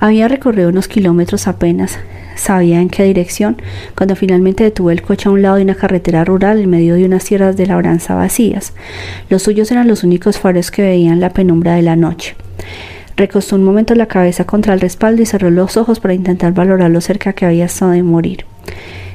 [0.00, 1.98] Había recorrido unos kilómetros apenas,
[2.34, 3.56] sabía en qué dirección,
[3.96, 7.04] cuando finalmente detuvo el coche a un lado de una carretera rural en medio de
[7.04, 8.72] unas tierras de labranza vacías.
[9.28, 12.36] Los suyos eran los únicos faros que veían la penumbra de la noche.
[13.16, 16.90] Recostó un momento la cabeza contra el respaldo y cerró los ojos para intentar valorar
[16.90, 18.44] lo cerca que había estado de morir.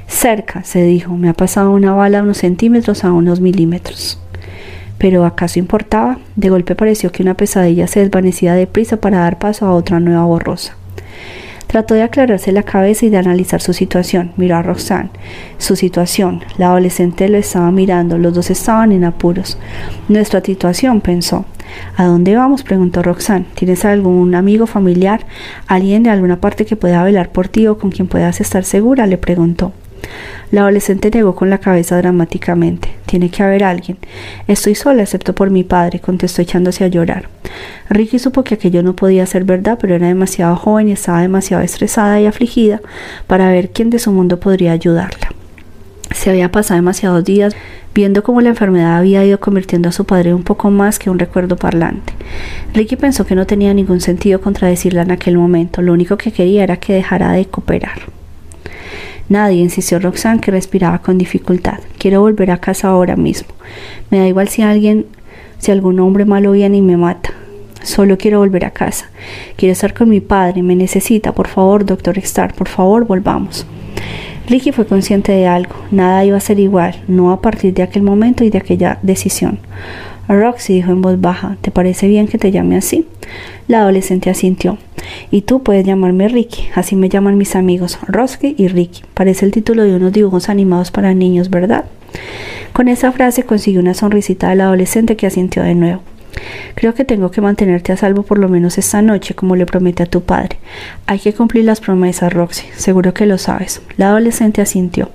[0.08, 4.20] Cerca, se dijo, me ha pasado una bala a unos centímetros a unos milímetros.
[5.00, 6.20] Pero ¿acaso importaba?
[6.36, 10.26] De golpe pareció que una pesadilla se desvanecía deprisa para dar paso a otra nueva
[10.26, 10.76] borrosa.
[11.70, 14.32] Trató de aclararse la cabeza y de analizar su situación.
[14.38, 15.12] Miró a Roxanne.
[15.60, 16.44] Su situación.
[16.58, 18.18] La adolescente lo estaba mirando.
[18.18, 19.58] Los dos estaban en apuros.
[20.08, 21.46] Nuestra situación, pensó.
[21.96, 22.64] ¿A dónde vamos?
[22.64, 23.46] preguntó Roxanne.
[23.54, 25.28] ¿Tienes algún amigo familiar?
[25.68, 29.06] ¿Alguien de alguna parte que pueda velar por ti o con quien puedas estar segura?
[29.06, 29.72] le preguntó.
[30.52, 32.90] La adolescente negó con la cabeza dramáticamente.
[33.06, 33.98] Tiene que haber alguien.
[34.48, 37.30] Estoy sola excepto por mi padre, contestó echándose a llorar.
[37.90, 41.64] Ricky supo que aquello no podía ser verdad, pero era demasiado joven y estaba demasiado
[41.64, 42.82] estresada y afligida
[43.28, 45.30] para ver quién de su mundo podría ayudarla.
[46.16, 47.56] Se había pasado demasiados días
[47.94, 51.20] viendo cómo la enfermedad había ido convirtiendo a su padre un poco más que un
[51.20, 52.14] recuerdo parlante.
[52.74, 56.64] Ricky pensó que no tenía ningún sentido contradecirla en aquel momento, lo único que quería
[56.64, 58.19] era que dejara de cooperar.
[59.30, 61.80] Nadie, insistió Roxanne, que respiraba con dificultad.
[61.98, 63.50] Quiero volver a casa ahora mismo.
[64.10, 65.06] Me da igual si alguien,
[65.60, 67.32] si algún hombre malo viene y me mata.
[67.84, 69.10] Solo quiero volver a casa.
[69.56, 70.64] Quiero estar con mi padre.
[70.64, 71.34] Me necesita.
[71.34, 73.66] Por favor, doctor Starr, por favor, volvamos.
[74.48, 75.76] Ricky fue consciente de algo.
[75.92, 79.60] Nada iba a ser igual, no a partir de aquel momento y de aquella decisión.
[80.30, 83.08] Roxy dijo en voz baja, ¿te parece bien que te llame así?
[83.68, 84.78] La adolescente asintió.
[85.32, 89.02] Y tú puedes llamarme Ricky, así me llaman mis amigos, Roxy y Ricky.
[89.16, 91.86] Parece el título de unos dibujos animados para niños, ¿verdad?
[92.74, 96.02] Con esa frase consiguió una sonrisita del adolescente que asintió de nuevo.
[96.76, 100.04] Creo que tengo que mantenerte a salvo por lo menos esta noche, como le prometí
[100.04, 100.58] a tu padre.
[101.08, 102.68] Hay que cumplir las promesas, Roxy.
[102.76, 103.82] Seguro que lo sabes.
[103.98, 105.10] La adolescente asintió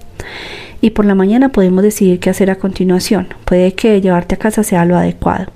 [0.85, 3.29] y por la mañana podemos decidir qué hacer a continuación.
[3.47, 5.47] Puede que llevarte a casa sea lo adecuado.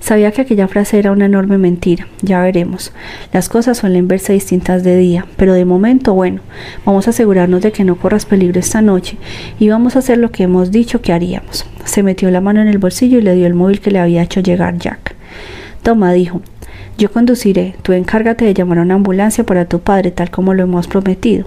[0.00, 2.92] Sabía que aquella frase era una enorme mentira, ya veremos.
[3.32, 6.42] Las cosas suelen verse distintas de día, pero de momento, bueno,
[6.84, 9.16] vamos a asegurarnos de que no corras peligro esta noche
[9.58, 11.64] y vamos a hacer lo que hemos dicho que haríamos.
[11.86, 14.22] Se metió la mano en el bolsillo y le dio el móvil que le había
[14.22, 15.16] hecho llegar Jack.
[15.82, 16.42] Toma, dijo,
[17.00, 20.64] yo conduciré, tú encárgate de llamar a una ambulancia para tu padre, tal como lo
[20.64, 21.46] hemos prometido.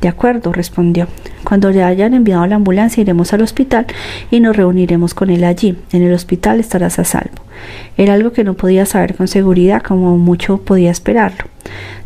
[0.00, 1.06] De acuerdo, respondió.
[1.44, 3.86] Cuando le hayan enviado la ambulancia iremos al hospital
[4.30, 5.76] y nos reuniremos con él allí.
[5.92, 7.42] En el hospital estarás a salvo.
[7.98, 11.44] Era algo que no podía saber con seguridad, como mucho podía esperarlo.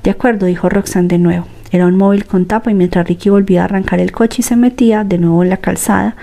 [0.02, 1.46] De acuerdo, dijo Roxanne de nuevo.
[1.70, 4.56] Era un móvil con tapa y mientras Ricky volvía a arrancar el coche y se
[4.56, 6.16] metía de nuevo en la calzada,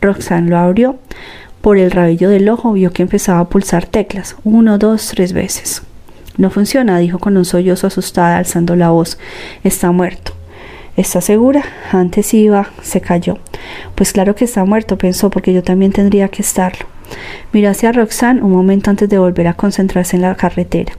[0.00, 0.96] Roxanne lo abrió.
[1.60, 5.82] Por el rabillo del ojo vio que empezaba a pulsar teclas, uno, dos, tres veces.
[6.36, 9.18] No funciona, dijo con un sollozo asustada, alzando la voz.
[9.62, 10.32] Está muerto.
[10.96, 11.64] ¿Está segura?
[11.92, 13.38] Antes iba, se calló.
[13.94, 16.86] Pues claro que está muerto, pensó, porque yo también tendría que estarlo.
[17.52, 20.92] Miró hacia Roxanne un momento antes de volver a concentrarse en la carretera.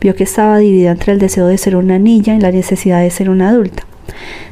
[0.00, 3.10] Vio que estaba dividida entre el deseo de ser una niña y la necesidad de
[3.10, 3.84] ser una adulta.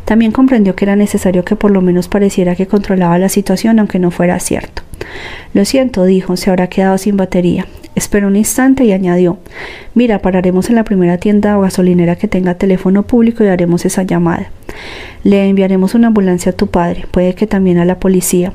[0.08, 3.98] También comprendió que era necesario que por lo menos pareciera que controlaba la situación, aunque
[3.98, 4.80] no fuera cierto.
[5.52, 7.66] Lo siento, dijo, se habrá quedado sin batería.
[7.94, 9.36] Esperó un instante y añadió
[9.94, 14.02] Mira, pararemos en la primera tienda o gasolinera que tenga teléfono público y haremos esa
[14.02, 14.50] llamada.
[15.24, 18.54] Le enviaremos una ambulancia a tu padre, puede que también a la policía.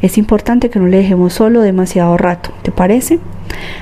[0.00, 3.18] Es importante que no le dejemos solo demasiado rato, ¿te parece?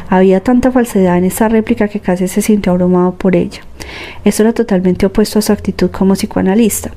[0.08, 3.60] Había tanta falsedad en esa réplica que casi se sintió abrumado por ella.
[4.24, 6.92] Eso era totalmente opuesto a su actitud como psicoanalista.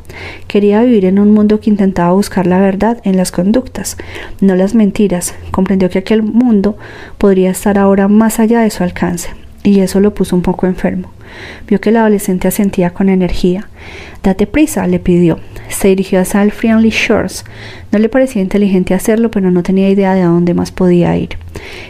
[0.48, 3.98] Quería vivir en un mundo que intentaba buscar la verdad en las conductas,
[4.42, 5.36] no las mentiras.
[5.52, 6.78] Comprendió que aquel mundo
[7.18, 9.30] podría estar ahora más allá de su alcance,
[9.64, 11.15] y eso lo puso un poco enfermo.
[11.68, 13.70] Vio que el adolescente asentía con energía.
[14.24, 15.40] Date prisa, le pidió.
[15.70, 17.46] Se dirigió a Sal Friendly Shores.
[17.92, 21.38] No le parecía inteligente hacerlo, pero no tenía idea de a dónde más podía ir.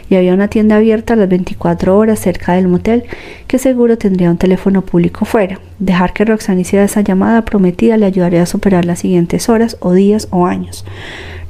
[0.08, 3.04] Y había una tienda abierta a las 24 horas cerca del motel
[3.46, 5.60] que seguro tendría un teléfono público fuera.
[5.78, 9.92] Dejar que Roxanne hiciera esa llamada prometida le ayudaría a superar las siguientes horas o
[9.92, 10.84] días o años.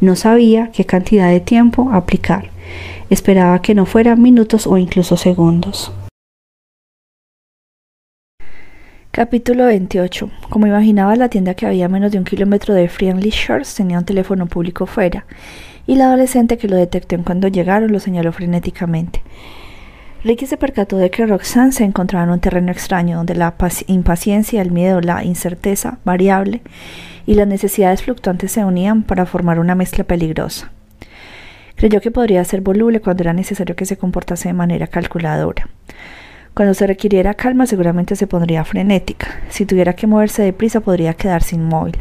[0.01, 2.51] No sabía qué cantidad de tiempo aplicar.
[3.09, 5.93] Esperaba que no fueran minutos o incluso segundos.
[9.17, 10.31] Capítulo 28.
[10.51, 14.05] Como imaginaba, la tienda que había menos de un kilómetro de Friendly Shores tenía un
[14.05, 15.25] teléfono público fuera,
[15.87, 19.23] y la adolescente que lo detectó en cuando llegaron lo señaló frenéticamente.
[20.23, 23.55] Ricky se percató de que Roxanne se encontraba en un terreno extraño donde la
[23.87, 26.61] impaciencia, el miedo, la incerteza variable
[27.25, 30.73] y las necesidades fluctuantes se unían para formar una mezcla peligrosa.
[31.77, 35.71] Creyó que podría ser voluble cuando era necesario que se comportase de manera calculadora.
[36.57, 39.43] Cuando se requiriera calma seguramente se pondría frenética.
[39.51, 41.99] Si tuviera que moverse deprisa podría quedarse inmóvil.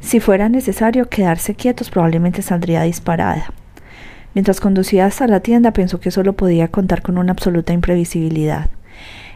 [0.00, 3.54] Si fuera necesario quedarse quietos probablemente saldría disparada.
[4.34, 8.68] Mientras conducía hasta la tienda pensó que solo podía contar con una absoluta imprevisibilidad.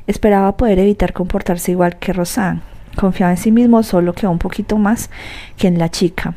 [0.06, 2.60] Esperaba poder evitar comportarse igual que Rosanne.
[2.96, 5.08] Confiaba en sí mismo solo que un poquito más
[5.56, 6.34] que en la chica.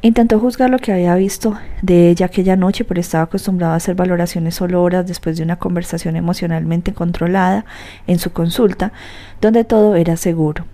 [0.00, 3.96] Intentó juzgar lo que había visto de ella aquella noche, pero estaba acostumbrado a hacer
[3.96, 7.64] valoraciones solo horas después de una conversación emocionalmente controlada
[8.06, 8.92] en su consulta,
[9.40, 10.66] donde todo era seguro.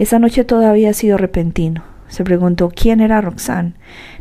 [0.00, 1.84] Esa noche todo había sido repentino.
[2.08, 3.74] Se preguntó quién era Roxanne.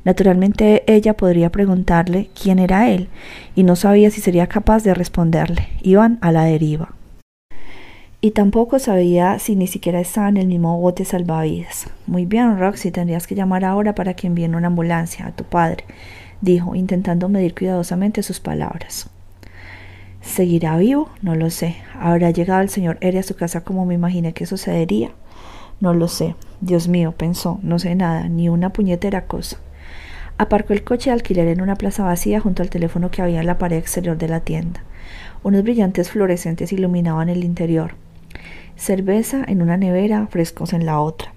[0.03, 3.09] Naturalmente ella podría preguntarle quién era él,
[3.55, 5.69] y no sabía si sería capaz de responderle.
[5.81, 6.89] Iban a la deriva
[8.19, 11.87] y tampoco sabía si ni siquiera estaba en el mismo bote salvavidas.
[12.07, 15.83] Muy bien, Roxy, tendrías que llamar ahora para que envíen una ambulancia a tu padre,
[16.41, 19.09] dijo, intentando medir cuidadosamente sus palabras.
[20.21, 21.09] ¿Seguirá vivo?
[21.21, 21.77] No lo sé.
[21.99, 25.11] ¿Habrá llegado el señor Eri a su casa como me imaginé que sucedería?
[25.79, 26.35] No lo sé.
[26.59, 29.57] Dios mío, pensó, no sé nada, ni una puñetera cosa.
[30.39, 33.47] Aparcó el coche de alquiler en una plaza vacía junto al teléfono que había en
[33.47, 34.83] la pared exterior de la tienda.
[35.43, 37.95] Unos brillantes fluorescentes iluminaban el interior
[38.77, 41.33] cerveza en una nevera, frescos en la otra.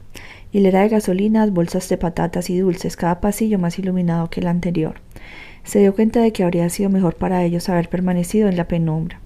[0.52, 4.94] Hilera de gasolinas, bolsas de patatas y dulces, cada pasillo más iluminado que el anterior.
[5.64, 9.20] Se dio cuenta de que habría sido mejor para ellos haber permanecido en la penumbra.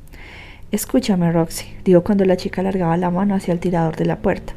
[0.70, 4.54] Escúchame, Roxy, dijo cuando la chica alargaba la mano hacia el tirador de la puerta.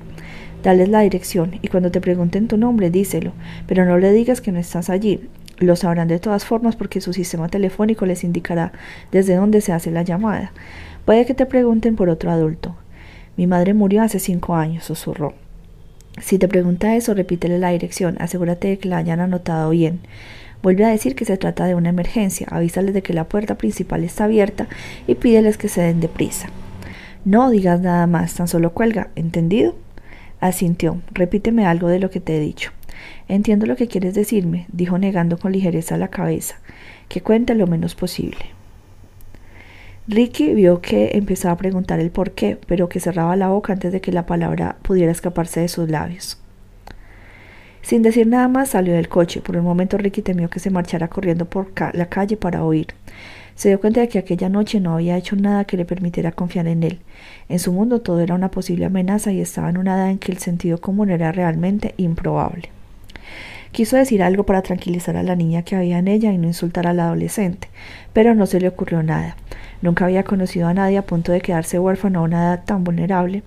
[0.64, 3.32] Dales la dirección y cuando te pregunten tu nombre, díselo,
[3.68, 5.30] pero no le digas que no estás allí.
[5.60, 8.72] Lo sabrán de todas formas porque su sistema telefónico les indicará
[9.12, 10.52] desde dónde se hace la llamada.
[11.06, 12.76] Puede que te pregunten por otro adulto.
[13.38, 15.36] Mi madre murió hace cinco años, susurró.
[16.20, 20.00] Si te pregunta eso, repítele la dirección, asegúrate de que la hayan anotado bien.
[20.64, 24.04] Vuelve a decir que se trata de una emergencia, avísales de que la puerta principal
[24.04, 24.68] está abierta
[25.06, 26.50] y pídeles que se den deprisa.
[27.26, 29.76] No digas nada más, tan solo cuelga, ¿entendido?
[30.40, 31.00] Asintió.
[31.12, 32.72] Repíteme algo de lo que te he dicho.
[33.28, 36.56] Entiendo lo que quieres decirme, dijo negando con ligereza la cabeza.
[37.08, 38.57] Que cuente lo menos posible.
[40.10, 43.92] Ricky vio que empezaba a preguntar el por qué, pero que cerraba la boca antes
[43.92, 46.40] de que la palabra pudiera escaparse de sus labios.
[47.82, 49.42] Sin decir nada más, salió del coche.
[49.42, 52.88] Por un momento Ricky temió que se marchara corriendo por la calle para huir.
[53.56, 56.68] Se dio cuenta de que aquella noche no había hecho nada que le permitiera confiar
[56.68, 57.00] en él.
[57.50, 60.32] En su mundo todo era una posible amenaza y estaba en una edad en que
[60.32, 62.70] el sentido común era realmente improbable.
[63.78, 66.88] Quiso decir algo para tranquilizar a la niña que había en ella y no insultar
[66.88, 67.70] al adolescente,
[68.12, 69.38] pero no se le ocurrió nada.
[69.84, 73.44] Nunca había conocido a nadie a punto de quedarse huérfano a una edad tan vulnerable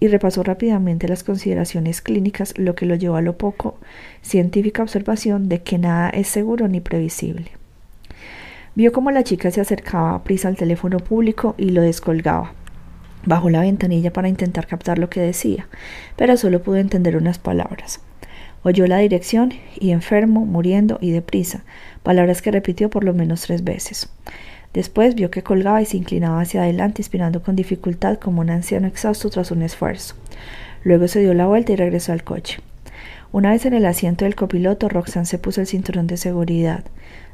[0.00, 3.76] y repasó rápidamente las consideraciones clínicas, lo que lo llevó a lo poco
[4.22, 7.50] científica observación de que nada es seguro ni previsible.
[8.74, 12.54] Vio cómo la chica se acercaba a prisa al teléfono público y lo descolgaba.
[13.26, 15.68] Bajó la ventanilla para intentar captar lo que decía,
[16.16, 18.00] pero solo pudo entender unas palabras.
[18.66, 21.64] Oyó la dirección y enfermo, muriendo y deprisa,
[22.02, 24.08] palabras que repitió por lo menos tres veces.
[24.72, 28.88] Después vio que colgaba y se inclinaba hacia adelante, inspirando con dificultad como un anciano
[28.88, 30.14] exhausto tras un esfuerzo.
[30.82, 32.60] Luego se dio la vuelta y regresó al coche.
[33.32, 36.84] Una vez en el asiento del copiloto, Roxanne se puso el cinturón de seguridad.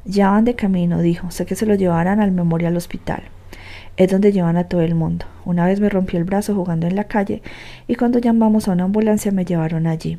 [0.04, 1.30] Ya van de camino, dijo.
[1.30, 3.22] Sé que se lo llevarán al Memorial Hospital.
[3.96, 5.26] Es donde llevan a todo el mundo.
[5.44, 7.40] Una vez me rompió el brazo jugando en la calle
[7.86, 10.18] y cuando llamamos a una ambulancia me llevaron allí.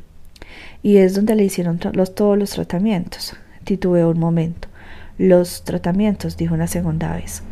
[0.82, 3.36] Y es donde le hicieron todos los tratamientos.
[3.64, 4.68] Titubeó un momento.
[5.16, 7.42] Los tratamientos, dijo una segunda vez.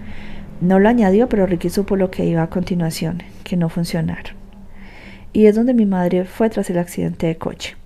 [0.60, 4.34] No lo añadió, pero Ricky supo lo que iba a continuación, que no funcionaron.
[5.32, 7.76] Y es donde mi madre fue tras el accidente de coche.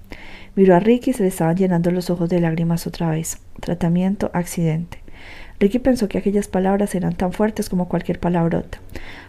[0.56, 3.38] Miró a Ricky y se le estaban llenando los ojos de lágrimas otra vez.
[3.60, 4.98] Tratamiento, accidente.
[5.60, 8.78] Ricky pensó que aquellas palabras eran tan fuertes como cualquier palabrota.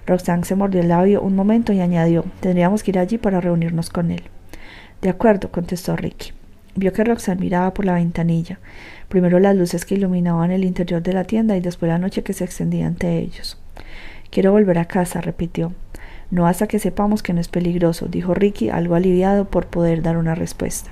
[0.08, 3.90] Roxanne se mordió el labio un momento y añadió, tendríamos que ir allí para reunirnos
[3.90, 4.24] con él.
[5.06, 6.32] De acuerdo, contestó Ricky.
[6.74, 8.58] Vio que Roxanne miraba por la ventanilla,
[9.08, 12.34] primero las luces que iluminaban el interior de la tienda y después la noche que
[12.34, 13.62] se extendía ante ellos.
[14.32, 15.74] Quiero volver a casa, repitió.
[16.32, 20.18] No hasta que sepamos que no es peligroso, dijo Ricky, algo aliviado por poder dar
[20.18, 20.90] una respuesta.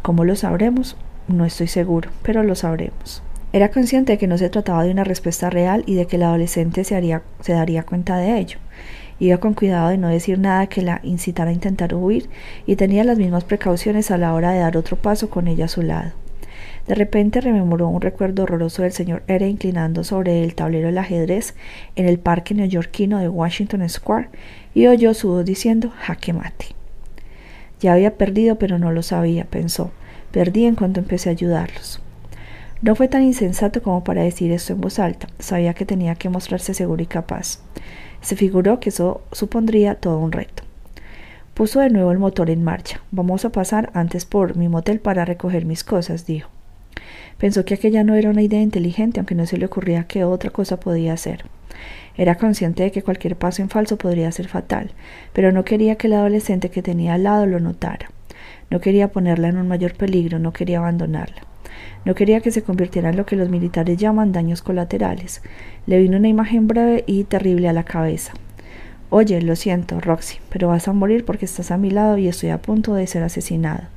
[0.00, 0.96] ¿Cómo lo sabremos?
[1.28, 3.22] No estoy seguro, pero lo sabremos.
[3.52, 6.22] Era consciente de que no se trataba de una respuesta real y de que el
[6.22, 8.56] adolescente se, haría, se daría cuenta de ello.
[9.18, 12.28] Iba con cuidado de no decir nada que la incitara a intentar huir
[12.66, 15.68] y tenía las mismas precauciones a la hora de dar otro paso con ella a
[15.68, 16.12] su lado.
[16.86, 21.54] De repente rememoró un recuerdo horroroso del señor R inclinando sobre el tablero del ajedrez
[21.94, 24.30] en el parque neoyorquino de Washington Square
[24.74, 26.66] y oyó su voz diciendo jaque mate.
[27.80, 29.90] Ya había perdido, pero no lo sabía, pensó.
[30.30, 32.00] Perdí en cuanto empecé a ayudarlos.
[32.80, 35.28] No fue tan insensato como para decir esto en voz alta.
[35.38, 37.60] Sabía que tenía que mostrarse seguro y capaz.
[38.22, 40.62] Se figuró que eso supondría todo un reto.
[41.54, 43.02] Puso de nuevo el motor en marcha.
[43.10, 46.48] Vamos a pasar antes por mi motel para recoger mis cosas, dijo.
[47.36, 50.50] Pensó que aquella no era una idea inteligente, aunque no se le ocurría qué otra
[50.50, 51.44] cosa podía hacer.
[52.16, 54.92] Era consciente de que cualquier paso en falso podría ser fatal,
[55.32, 58.10] pero no quería que el adolescente que tenía al lado lo notara.
[58.70, 61.42] No quería ponerla en un mayor peligro, no quería abandonarla.
[62.04, 65.42] No quería que se convirtiera en lo que los militares llaman daños colaterales.
[65.86, 68.32] Le vino una imagen breve y terrible a la cabeza.
[69.10, 72.50] Oye, lo siento, Roxy, pero vas a morir porque estás a mi lado y estoy
[72.50, 73.90] a punto de ser asesinada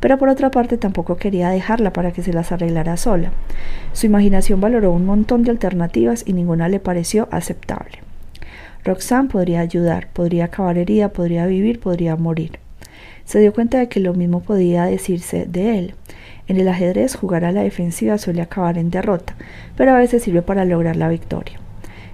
[0.00, 3.32] pero por otra parte tampoco quería dejarla para que se las arreglara sola.
[3.92, 7.98] Su imaginación valoró un montón de alternativas y ninguna le pareció aceptable.
[8.84, 12.60] Roxanne podría ayudar, podría acabar herida, podría vivir, podría morir.
[13.26, 15.94] Se dio cuenta de que lo mismo podía decirse de él.
[16.46, 19.36] En el ajedrez jugar a la defensiva suele acabar en derrota,
[19.76, 21.58] pero a veces sirve para lograr la victoria.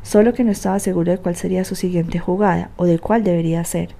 [0.02, 3.62] Solo que no estaba seguro de cuál sería su siguiente jugada, o de cuál debería
[3.64, 3.90] ser,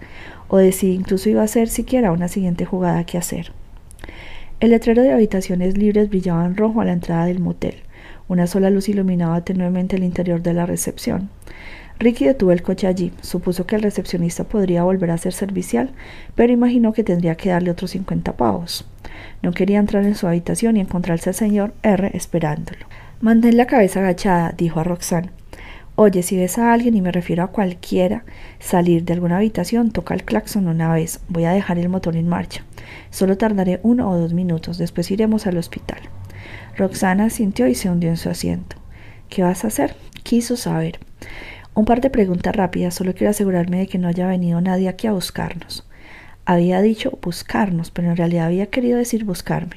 [0.49, 3.52] o de si incluso iba a ser siquiera una siguiente jugada que hacer.
[4.59, 7.75] El letrero de habitaciones libres brillaba en rojo a la entrada del motel.
[8.26, 11.28] Una sola luz iluminaba tenuemente el interior de la recepción.
[12.03, 13.13] Ricky detuvo el coche allí.
[13.21, 15.93] Supuso que el recepcionista podría volver a ser servicial,
[16.35, 18.85] pero imaginó que tendría que darle otros cincuenta pavos.
[19.41, 22.87] No quería entrar en su habitación y encontrarse al señor R esperándolo.
[23.21, 25.31] Mantén la cabeza agachada, dijo a Roxanne.
[25.95, 28.25] Oye, si ves a alguien, y me refiero a cualquiera,
[28.59, 31.21] salir de alguna habitación, toca el claxon una vez.
[31.29, 32.65] Voy a dejar el motor en marcha.
[33.11, 36.01] Solo tardaré uno o dos minutos, después iremos al hospital.
[36.77, 38.77] Roxana sintió y se hundió en su asiento.
[39.29, 39.95] ¿Qué vas a hacer?
[40.25, 40.99] Quiso saber.
[41.75, 45.07] Un par de preguntas rápidas, solo quiero asegurarme de que no haya venido nadie aquí
[45.07, 45.88] a buscarnos.
[46.45, 49.76] Había dicho buscarnos, pero en realidad había querido decir buscarme.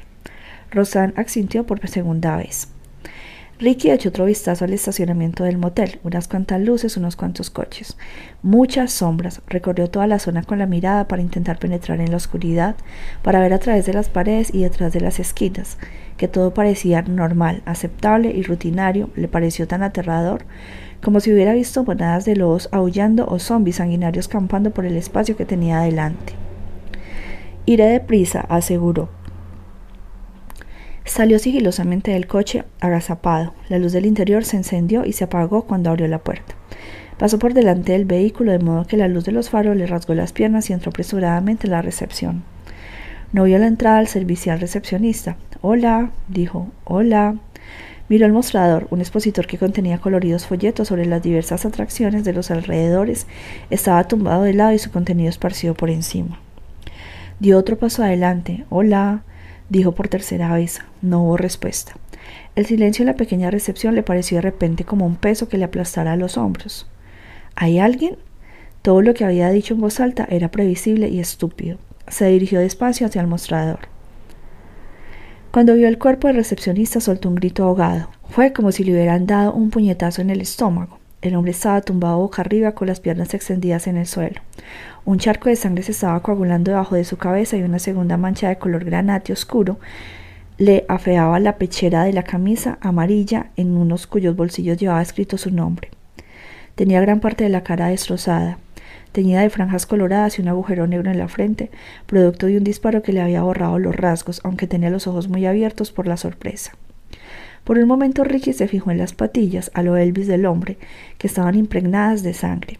[0.71, 2.67] Roxanne asintió por segunda vez.
[3.57, 7.95] Ricky echó otro vistazo al estacionamiento del motel, unas cuantas luces, unos cuantos coches,
[8.43, 9.41] muchas sombras.
[9.47, 12.75] Recorrió toda la zona con la mirada para intentar penetrar en la oscuridad,
[13.21, 15.77] para ver a través de las paredes y detrás de las esquinas,
[16.17, 20.43] que todo parecía normal, aceptable y rutinario, le pareció tan aterrador,
[21.01, 25.37] como si hubiera visto manadas de lobos aullando o zombies sanguinarios campando por el espacio
[25.37, 26.33] que tenía adelante.
[27.65, 29.09] Iré deprisa, aseguró.
[31.05, 33.53] Salió sigilosamente del coche, agazapado.
[33.69, 36.55] La luz del interior se encendió y se apagó cuando abrió la puerta.
[37.17, 40.13] Pasó por delante del vehículo de modo que la luz de los faros le rasgó
[40.15, 42.43] las piernas y entró apresuradamente en la recepción.
[43.31, 45.37] No vio la entrada al servicial recepcionista.
[45.61, 46.67] Hola, dijo.
[46.83, 47.35] Hola.
[48.07, 52.51] Miró el mostrador, un expositor que contenía coloridos folletos sobre las diversas atracciones de los
[52.51, 53.25] alrededores
[53.69, 56.39] estaba tumbado de lado y su contenido esparcido por encima.
[57.39, 58.65] Dio otro paso adelante.
[58.69, 59.23] Hola
[59.69, 60.81] dijo por tercera vez.
[61.01, 61.93] No hubo respuesta.
[62.55, 65.65] El silencio en la pequeña recepción le pareció de repente como un peso que le
[65.65, 66.87] aplastara a los hombros.
[67.55, 68.17] ¿Hay alguien?
[68.81, 71.77] Todo lo que había dicho en voz alta era previsible y estúpido.
[72.07, 73.94] Se dirigió despacio hacia el mostrador.
[75.55, 78.09] Cuando vio el cuerpo del recepcionista soltó un grito ahogado.
[78.27, 80.99] Fue como si le hubieran dado un puñetazo en el estómago.
[81.21, 84.41] El hombre estaba tumbado boca arriba con las piernas extendidas en el suelo.
[85.05, 88.49] Un charco de sangre se estaba coagulando debajo de su cabeza y una segunda mancha
[88.49, 89.79] de color granate oscuro
[90.57, 95.51] le afeaba la pechera de la camisa amarilla en unos cuyos bolsillos llevaba escrito su
[95.51, 95.89] nombre.
[96.75, 98.57] Tenía gran parte de la cara destrozada,
[99.15, 101.71] teñida de franjas coloradas y un agujero negro en la frente,
[102.05, 105.45] producto de un disparo que le había borrado los rasgos, aunque tenía los ojos muy
[105.45, 106.73] abiertos por la sorpresa.
[107.63, 110.77] Por un momento Ricky se fijó en las patillas, a lo Elvis del hombre,
[111.17, 112.77] que estaban impregnadas de sangre.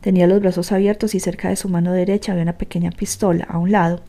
[0.00, 3.58] Tenía los brazos abiertos y cerca de su mano derecha había una pequeña pistola a
[3.58, 4.00] un lado,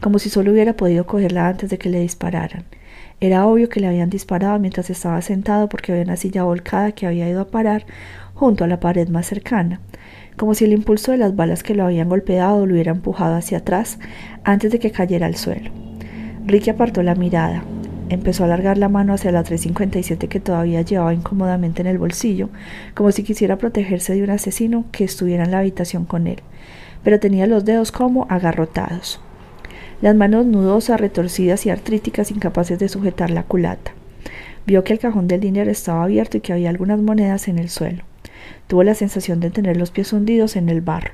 [0.00, 2.64] como si solo hubiera podido cogerla antes de que le dispararan.
[3.20, 7.06] Era obvio que le habían disparado mientras estaba sentado porque había una silla volcada que
[7.06, 7.84] había ido a parar
[8.32, 9.80] junto a la pared más cercana,
[10.36, 13.58] como si el impulso de las balas que lo habían golpeado lo hubiera empujado hacia
[13.58, 13.98] atrás
[14.42, 15.70] antes de que cayera al suelo.
[16.46, 17.64] Ricky apartó la mirada.
[18.10, 22.50] Empezó a alargar la mano hacia la 357 que todavía llevaba incómodamente en el bolsillo,
[22.94, 26.40] como si quisiera protegerse de un asesino que estuviera en la habitación con él,
[27.02, 29.20] pero tenía los dedos como agarrotados.
[30.02, 33.92] Las manos nudosas, retorcidas y artríticas, incapaces de sujetar la culata.
[34.66, 37.70] Vio que el cajón del dinero estaba abierto y que había algunas monedas en el
[37.70, 38.04] suelo.
[38.66, 41.12] Tuvo la sensación de tener los pies hundidos en el barro.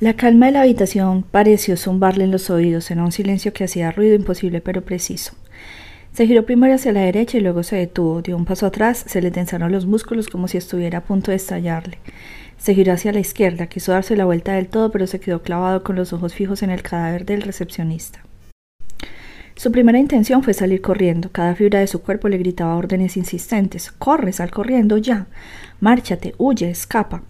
[0.00, 3.90] La calma de la habitación pareció zumbarle en los oídos, en un silencio que hacía
[3.90, 5.32] ruido imposible pero preciso.
[6.12, 9.20] Se giró primero hacia la derecha y luego se detuvo, dio un paso atrás, se
[9.20, 11.98] le tensaron los músculos como si estuviera a punto de estallarle.
[12.58, 15.82] Se giró hacia la izquierda, quiso darse la vuelta del todo, pero se quedó clavado
[15.82, 18.20] con los ojos fijos en el cadáver del recepcionista.
[19.58, 21.32] Su primera intención fue salir corriendo.
[21.32, 23.90] Cada fibra de su cuerpo le gritaba órdenes insistentes.
[23.90, 25.26] Corre, sal corriendo ya.
[25.80, 27.24] Márchate, huye, escapa.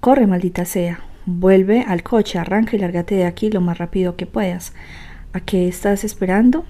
[0.00, 0.98] Corre, maldita sea.
[1.24, 4.72] Vuelve al coche, arranca y lárgate de aquí lo más rápido que puedas.
[5.32, 6.64] ¿A qué estás esperando?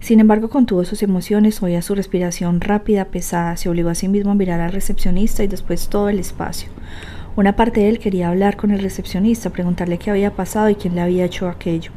[0.00, 4.30] Sin embargo, contuvo sus emociones, oía su respiración rápida, pesada, se obligó a sí mismo
[4.30, 6.70] a mirar al recepcionista y después todo el espacio.
[7.36, 10.94] Una parte de él quería hablar con el recepcionista, preguntarle qué había pasado y quién
[10.94, 11.92] le había hecho aquello.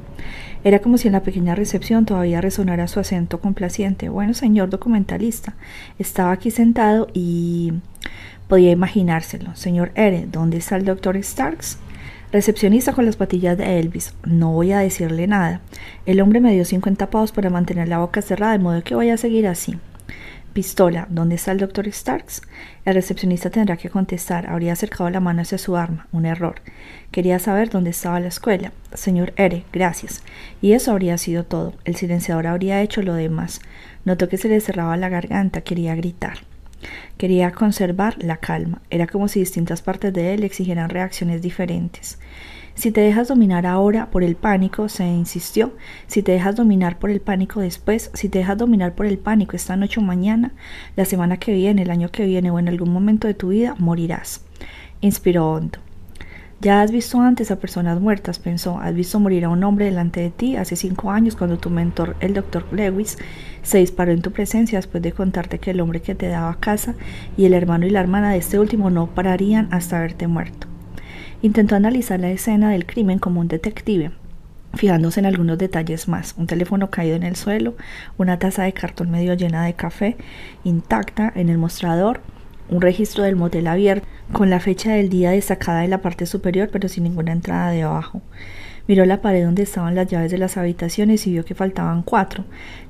[0.66, 4.10] Era como si en la pequeña recepción todavía resonara su acento complaciente.
[4.10, 5.54] Bueno, señor documentalista,
[6.00, 7.72] estaba aquí sentado y
[8.48, 9.56] podía imaginárselo.
[9.56, 11.78] Señor R, ¿dónde está el doctor Starks?
[12.32, 14.16] Recepcionista con las patillas de Elvis.
[14.26, 15.62] No voy a decirle nada.
[16.08, 19.12] El hombre me dio 50 pavos para mantener la boca cerrada, de modo que voy
[19.12, 19.78] a seguir así.
[20.56, 21.06] Pistola.
[21.10, 22.42] ¿Dónde está el doctor Starks?
[22.86, 24.50] El recepcionista tendrá que contestar.
[24.50, 26.08] Habría acercado la mano hacia su arma.
[26.14, 26.62] Un error.
[27.12, 28.72] Quería saber dónde estaba la escuela.
[28.94, 30.24] Señor R, gracias.
[30.62, 31.74] Y eso habría sido todo.
[31.84, 33.60] El silenciador habría hecho lo demás.
[34.06, 35.60] Notó que se le cerraba la garganta.
[35.60, 36.38] Quería gritar.
[37.18, 38.82] Quería conservar la calma.
[38.90, 42.18] Era como si distintas partes de él exigieran reacciones diferentes.
[42.76, 45.74] Si te dejas dominar ahora por el pánico, se insistió,
[46.08, 49.56] si te dejas dominar por el pánico después, si te dejas dominar por el pánico
[49.56, 50.52] esta noche o mañana,
[50.98, 53.76] la semana que viene, el año que viene o en algún momento de tu vida,
[53.80, 54.44] morirás.
[55.00, 55.80] Inspiró hondo.
[56.60, 58.80] Ya has visto antes a personas muertas, pensó.
[58.80, 62.18] Has visto morir a un hombre delante de ti hace cinco años cuando tu mentor,
[62.20, 63.18] el doctor Lewis,
[63.64, 66.96] se disparó en tu presencia después de contarte que el hombre que te daba casa
[67.38, 70.75] y el hermano y la hermana de este último no pararían hasta verte muerto.
[71.42, 74.12] Intentó analizar la escena del crimen como un detective,
[74.74, 77.76] fijándose en algunos detalles más, un teléfono caído en el suelo,
[78.18, 80.18] una taza de cartón medio llena de café
[80.64, 82.22] intacta en el mostrador,
[82.70, 86.70] un registro del motel abierto con la fecha del día destacada en la parte superior
[86.72, 88.22] pero sin ninguna entrada de abajo.
[88.88, 92.44] Miró la pared donde estaban las llaves de las habitaciones y vio que faltaban cuatro,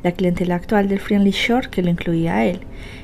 [0.04, 2.60] la clientela actual del Friendly Shore que lo incluía a él.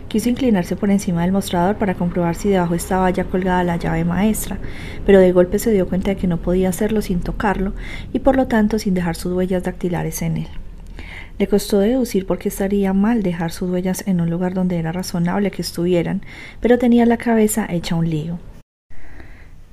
[0.09, 4.03] Quiso inclinarse por encima del mostrador para comprobar si debajo estaba ya colgada la llave
[4.03, 4.57] maestra,
[5.05, 7.73] pero de golpe se dio cuenta de que no podía hacerlo sin tocarlo
[8.11, 10.47] y por lo tanto sin dejar sus huellas dactilares en él.
[11.39, 14.91] Le costó deducir por qué estaría mal dejar sus huellas en un lugar donde era
[14.91, 16.21] razonable que estuvieran,
[16.59, 18.37] pero tenía la cabeza hecha un lío.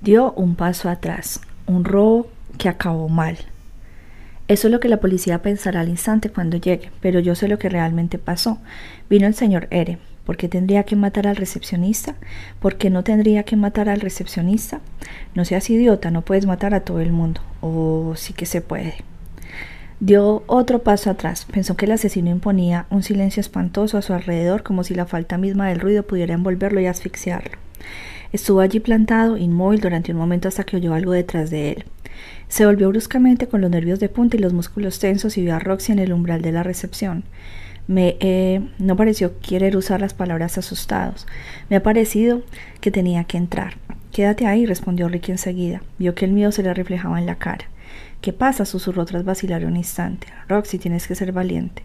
[0.01, 3.38] Dio un paso atrás, un robo que acabó mal.
[4.49, 7.59] Eso es lo que la policía pensará al instante cuando llegue, pero yo sé lo
[7.59, 8.59] que realmente pasó.
[9.09, 9.99] Vino el señor R.
[10.25, 12.16] ¿Por qué tendría que matar al recepcionista?
[12.61, 14.81] ¿Por qué no tendría que matar al recepcionista?
[15.35, 17.40] No seas idiota, no puedes matar a todo el mundo.
[17.62, 18.97] O sí que se puede.
[20.01, 21.47] Dio otro paso atrás.
[21.51, 25.38] Pensó que el asesino imponía un silencio espantoso a su alrededor, como si la falta
[25.38, 27.59] misma del ruido pudiera envolverlo y asfixiarlo.
[28.33, 31.85] Estuvo allí plantado, inmóvil, durante un momento hasta que oyó algo detrás de él.
[32.48, 35.59] Se volvió bruscamente con los nervios de punta y los músculos tensos y vio a
[35.59, 37.24] Roxy en el umbral de la recepción.
[37.87, 41.26] Me eh, no pareció querer usar las palabras asustados.
[41.70, 42.42] Me ha parecido
[42.81, 43.76] que tenía que entrar.
[44.12, 45.83] Quédate ahí, respondió Ricky enseguida.
[45.98, 47.66] Vio que el miedo se le reflejaba en la cara.
[48.20, 48.64] ¿Qué pasa?
[48.64, 50.26] susurró tras vacilar un instante.
[50.48, 51.83] Roxy, tienes que ser valiente.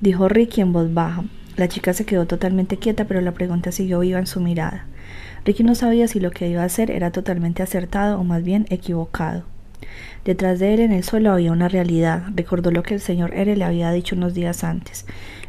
[0.00, 1.24] Dijo Ricky en voz baja.
[1.56, 4.86] La chica se quedó totalmente quieta, pero la pregunta siguió viva en su mirada.
[5.44, 8.66] Ricky no sabía si lo que iba a hacer era totalmente acertado o más bien
[8.70, 9.44] equivocado.
[10.24, 12.24] Detrás de él en el suelo había una realidad.
[12.34, 15.06] Recordó lo que el señor R le había dicho unos días antes.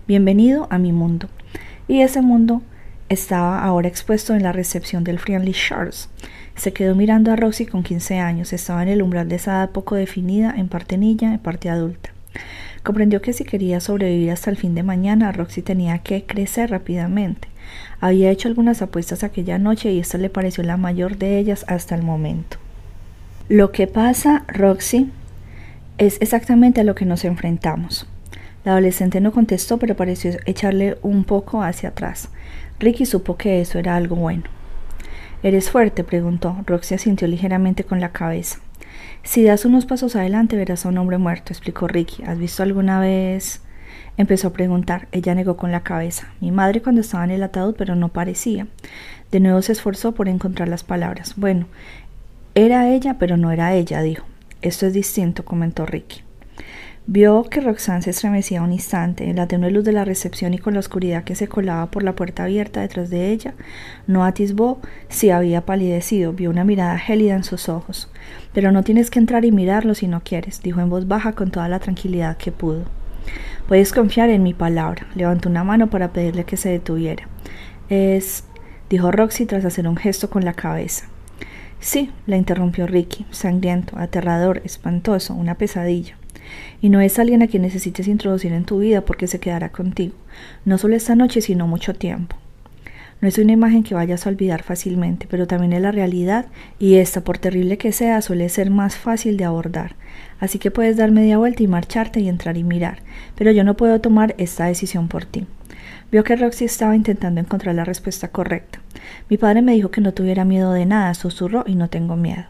[0.08, 1.30] Bienvenido a mi mundo.
[1.88, 2.62] Y ese mundo
[3.10, 6.10] estaba ahora expuesto en la recepción del Friendly Shores.
[6.56, 8.54] Se quedó mirando a Roxy con 15 años.
[8.54, 12.12] Estaba en el umbral de esa edad poco definida, en parte niña, en parte adulta.
[12.84, 17.48] Comprendió que si quería sobrevivir hasta el fin de mañana, Roxy tenía que crecer rápidamente.
[18.02, 21.96] Había hecho algunas apuestas aquella noche y esta le pareció la mayor de ellas hasta
[21.96, 22.58] el momento.
[23.50, 25.12] Lo que pasa, Roxy,
[25.98, 28.08] es exactamente a lo que nos enfrentamos.
[28.64, 32.30] La adolescente no contestó, pero pareció echarle un poco hacia atrás.
[32.80, 34.44] Ricky supo que eso era algo bueno.
[35.44, 36.06] ¿Eres fuerte?
[36.06, 36.58] preguntó.
[36.66, 38.60] Roxy asintió ligeramente con la cabeza.
[39.24, 42.24] Si das unos pasos adelante verás a un hombre muerto, explicó Ricky.
[42.24, 43.62] ¿Has visto alguna vez?
[44.16, 45.10] Empezó a preguntar.
[45.12, 46.30] Ella negó con la cabeza.
[46.40, 48.68] Mi madre cuando estaba en el ataúd, pero no parecía.
[49.32, 51.34] De nuevo se esforzó por encontrar las palabras.
[51.36, 51.66] Bueno,
[52.56, 54.26] era ella, pero no era ella, dijo.
[54.62, 56.22] Esto es distinto, comentó Ricky.
[57.06, 60.58] Vio que Roxanne se estremecía un instante en la tenue luz de la recepción y
[60.58, 63.56] con la oscuridad que se colaba por la puerta abierta detrás de ella.
[64.08, 68.10] No atisbó si había palidecido, vio una mirada gélida en sus ojos.
[68.54, 71.52] Pero no tienes que entrar y mirarlo si no quieres, dijo en voz baja con
[71.52, 72.86] toda la tranquilidad que pudo.
[73.68, 75.08] Puedes confiar en mi palabra.
[75.16, 77.28] Levantó una mano para pedirle que se detuviera.
[77.90, 78.46] Es,
[78.90, 81.10] dijo Roxy tras hacer un gesto con la cabeza.
[81.84, 86.16] Sí, la interrumpió Ricky, sangriento, aterrador, espantoso, una pesadilla.
[86.82, 90.16] Y no es alguien a quien necesites introducir en tu vida porque se quedará contigo,
[90.64, 92.38] no solo esta noche, sino mucho tiempo.
[93.20, 96.46] No es una imagen que vayas a olvidar fácilmente, pero también es la realidad
[96.80, 99.98] y esta, por terrible que sea, suele ser más fácil de abordar.
[100.40, 103.00] Así que puedes dar media vuelta y marcharte y entrar y mirar,
[103.36, 105.48] pero yo no puedo tomar esta decisión por ti.
[106.14, 108.80] Vio que Roxy estaba intentando encontrar la respuesta correcta.
[109.30, 112.44] Mi padre me dijo que no tuviera miedo de nada, susurró y no tengo miedo.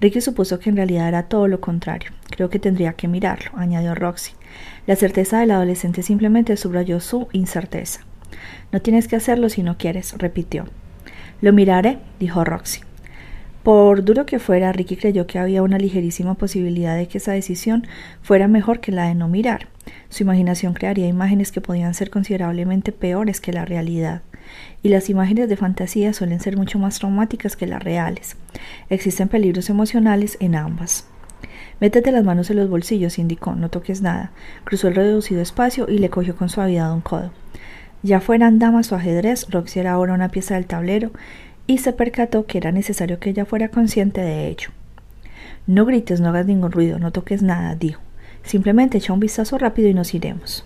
[0.00, 2.12] Ricky supuso que en realidad era todo lo contrario.
[2.30, 4.32] Creo que tendría que mirarlo, añadió Roxy.
[4.86, 8.00] La certeza del adolescente simplemente subrayó su incerteza.
[8.72, 10.64] No tienes que hacerlo si no quieres, repitió.
[11.42, 12.85] Lo miraré, dijo Roxy.
[13.66, 17.84] Por duro que fuera, Ricky creyó que había una ligerísima posibilidad de que esa decisión
[18.22, 19.66] fuera mejor que la de no mirar.
[20.08, 24.22] Su imaginación crearía imágenes que podían ser considerablemente peores que la realidad.
[24.84, 28.36] Y las imágenes de fantasía suelen ser mucho más traumáticas que las reales.
[28.88, 31.08] Existen peligros emocionales en ambas.
[31.80, 34.30] Métete las manos en los bolsillos, indicó, no toques nada.
[34.62, 37.32] Cruzó el reducido espacio y le cogió con suavidad un codo.
[38.04, 41.10] Ya fueran damas o ajedrez, Roxy era ahora una pieza del tablero
[41.66, 44.70] y se percató que era necesario que ella fuera consciente de ello.
[45.66, 48.00] No grites, no hagas ningún ruido, no toques nada, dijo.
[48.44, 50.64] Simplemente echa un vistazo rápido y nos iremos.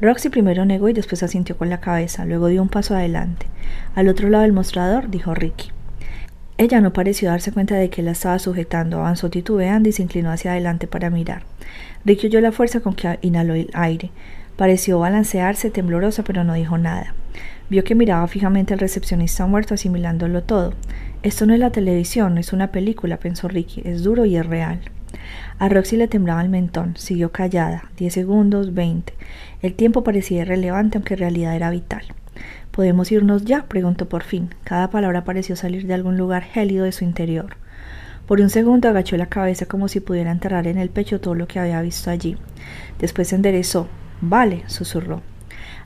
[0.00, 3.46] Roxy primero negó y después asintió con la cabeza, luego dio un paso adelante.
[3.94, 5.70] Al otro lado del mostrador, dijo Ricky.
[6.58, 10.30] Ella no pareció darse cuenta de que la estaba sujetando, avanzó titubeando y se inclinó
[10.30, 11.42] hacia adelante para mirar.
[12.04, 14.10] Ricky oyó la fuerza con que inhaló el aire.
[14.56, 17.14] Pareció balancearse temblorosa, pero no dijo nada.
[17.70, 20.72] Vio que miraba fijamente al recepcionista muerto, asimilándolo todo.
[21.22, 23.82] Esto no es la televisión, es una película, pensó Ricky.
[23.84, 24.80] Es duro y es real.
[25.58, 26.96] A Roxy le temblaba el mentón.
[26.96, 27.90] Siguió callada.
[27.96, 29.12] Diez segundos, veinte.
[29.60, 32.02] El tiempo parecía irrelevante, aunque en realidad era vital.
[32.70, 33.64] ¿Podemos irnos ya?
[33.66, 34.54] preguntó por fin.
[34.64, 37.56] Cada palabra pareció salir de algún lugar gélido de su interior.
[38.26, 41.48] Por un segundo agachó la cabeza como si pudiera enterrar en el pecho todo lo
[41.48, 42.36] que había visto allí.
[42.98, 43.88] Después se enderezó,
[44.20, 45.22] Vale, susurró.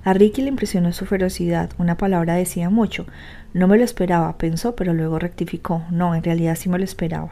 [0.04, 1.70] A Ricky le impresionó su ferocidad.
[1.78, 3.06] Una palabra decía mucho.
[3.54, 5.84] No me lo esperaba, pensó, pero luego rectificó.
[5.90, 7.30] No, en realidad sí me lo esperaba.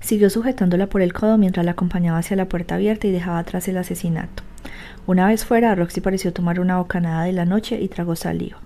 [0.00, 3.66] Siguió sujetándola por el codo mientras la acompañaba hacia la puerta abierta y dejaba atrás
[3.68, 4.42] el asesinato.
[5.06, 8.58] Una vez fuera, Roxy pareció tomar una bocanada de la noche y tragó saliva.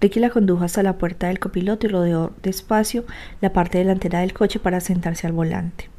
[0.00, 3.04] Ricky la condujo hasta la puerta del copiloto y rodeó despacio
[3.40, 5.90] la parte delantera del coche para sentarse al volante.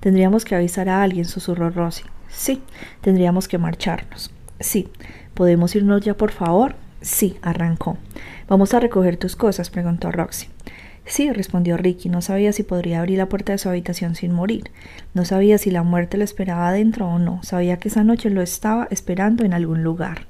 [0.00, 2.04] Tendríamos que avisar a alguien, susurró Rosy.
[2.28, 2.62] Sí,
[3.02, 4.30] tendríamos que marcharnos.
[4.58, 4.88] Sí,
[5.36, 6.74] ¿podemos irnos ya, por favor?
[7.00, 7.98] Sí, arrancó.
[8.48, 9.70] ¿Vamos a recoger tus cosas?
[9.70, 10.48] preguntó Roxy.
[11.04, 12.08] Sí, respondió Ricky.
[12.08, 14.70] No sabía si podría abrir la puerta de su habitación sin morir.
[15.14, 17.40] No sabía si la muerte lo esperaba adentro o no.
[17.44, 20.26] Sabía que esa noche lo estaba esperando en algún lugar.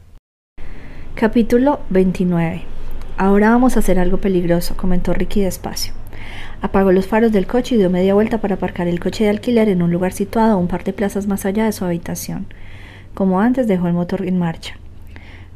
[1.15, 2.65] Capítulo 29
[3.17, 5.95] Ahora vamos a hacer algo peligroso, comentó Ricky despacio.
[6.61, 9.71] Apagó los faros del coche y dio media vuelta para aparcar el coche de alquiler
[9.71, 12.47] en un lugar situado a un par de plazas más allá de su habitación.
[13.15, 14.77] Como antes dejó el motor en marcha.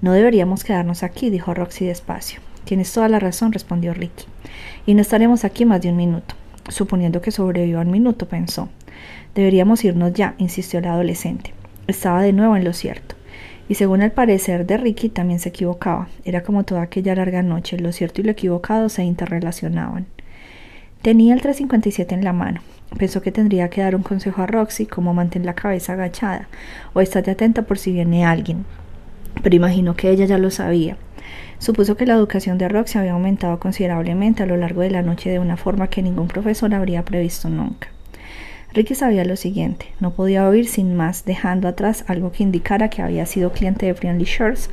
[0.03, 2.41] No deberíamos quedarnos aquí, dijo Roxy despacio.
[2.65, 4.25] Tienes toda la razón, respondió Ricky.
[4.87, 6.35] Y no estaremos aquí más de un minuto.
[6.69, 8.69] Suponiendo que sobreviva un minuto, pensó.
[9.35, 11.53] Deberíamos irnos ya, insistió la adolescente.
[11.87, 13.15] Estaba de nuevo en lo cierto.
[13.69, 16.09] Y según el parecer de Ricky, también se equivocaba.
[16.25, 17.79] Era como toda aquella larga noche.
[17.79, 20.07] Lo cierto y lo equivocado se interrelacionaban.
[21.03, 22.63] Tenía el 357 en la mano.
[22.99, 26.49] Pensó que tendría que dar un consejo a Roxy como mantén la cabeza agachada
[26.93, 28.65] o estate atenta por si viene alguien.
[29.43, 30.97] Pero imaginó que ella ya lo sabía.
[31.59, 35.31] Supuso que la educación de Roxy había aumentado considerablemente a lo largo de la noche
[35.31, 37.89] de una forma que ningún profesor habría previsto nunca.
[38.73, 43.03] Ricky sabía lo siguiente, no podía oír sin más, dejando atrás algo que indicara que
[43.03, 44.71] había sido cliente de Friendly Shirts,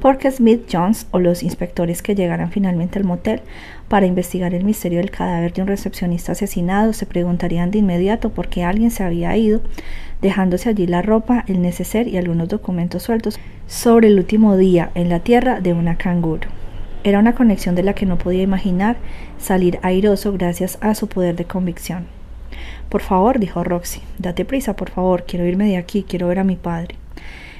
[0.00, 3.40] porque Smith Jones o los inspectores que llegaran finalmente al motel
[3.88, 8.48] para investigar el misterio del cadáver de un recepcionista asesinado se preguntarían de inmediato por
[8.48, 9.62] qué alguien se había ido,
[10.20, 15.08] dejándose allí la ropa, el neceser y algunos documentos sueltos sobre el último día en
[15.08, 16.48] la tierra de una canguro.
[17.02, 18.96] Era una conexión de la que no podía imaginar
[19.38, 22.06] salir airoso gracias a su poder de convicción.
[22.90, 26.44] Por favor, dijo Roxy, date prisa, por favor, quiero irme de aquí, quiero ver a
[26.44, 26.96] mi padre.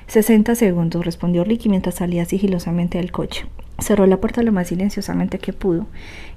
[0.07, 3.47] Sesenta segundos, respondió Ricky mientras salía sigilosamente del coche.
[3.79, 5.87] Cerró la puerta lo más silenciosamente que pudo.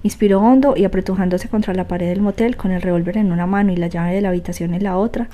[0.04, 3.72] Inspiró hondo y apretujándose contra la pared del motel con el revólver en una mano
[3.72, 5.28] y la llave de la habitación en la otra,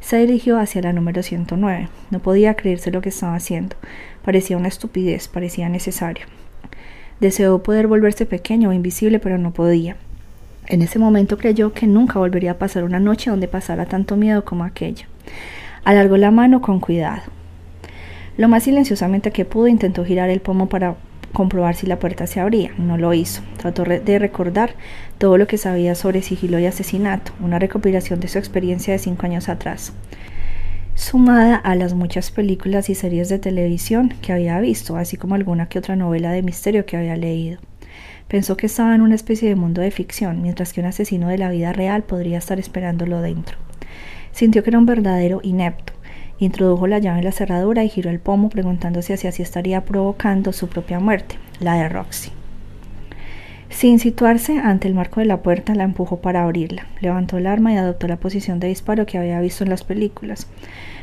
[0.00, 1.88] se dirigió hacia la número 109.
[2.10, 3.76] No podía creerse lo que estaba haciendo.
[4.24, 6.26] Parecía una estupidez, parecía necesario.
[7.20, 9.96] Deseó poder volverse pequeño o invisible, pero no podía.
[10.66, 14.44] En ese momento creyó que nunca volvería a pasar una noche donde pasara tanto miedo
[14.44, 15.06] como aquella.
[15.84, 17.22] Alargó la mano con cuidado.
[18.36, 20.96] Lo más silenciosamente que pudo intentó girar el pomo para
[21.32, 22.72] comprobar si la puerta se abría.
[22.78, 23.42] No lo hizo.
[23.56, 24.74] Trató de recordar
[25.18, 29.26] todo lo que sabía sobre sigilo y asesinato, una recopilación de su experiencia de cinco
[29.26, 29.92] años atrás.
[30.94, 35.66] sumada a las muchas películas y series de televisión que había visto, así como alguna
[35.66, 37.60] que otra novela de misterio que había leído.
[38.28, 41.38] Pensó que estaba en una especie de mundo de ficción, mientras que un asesino de
[41.38, 43.56] la vida real podría estar esperándolo dentro.
[44.32, 45.92] Sintió que era un verdadero inepto.
[46.42, 50.52] Introdujo la llave en la cerradura y giró el pomo preguntándose si así estaría provocando
[50.52, 52.32] su propia muerte, la de Roxy.
[53.70, 56.88] Sin situarse ante el marco de la puerta, la empujó para abrirla.
[57.00, 60.48] Levantó el arma y adoptó la posición de disparo que había visto en las películas.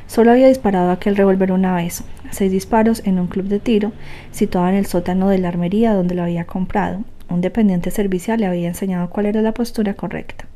[0.08, 3.94] Solo había disparado aquel revólver una vez, seis disparos en un club de tiro
[4.32, 7.06] situado en el sótano de la armería donde lo había comprado.
[7.30, 10.48] Un dependiente servicial le había enseñado cuál era la postura correcta.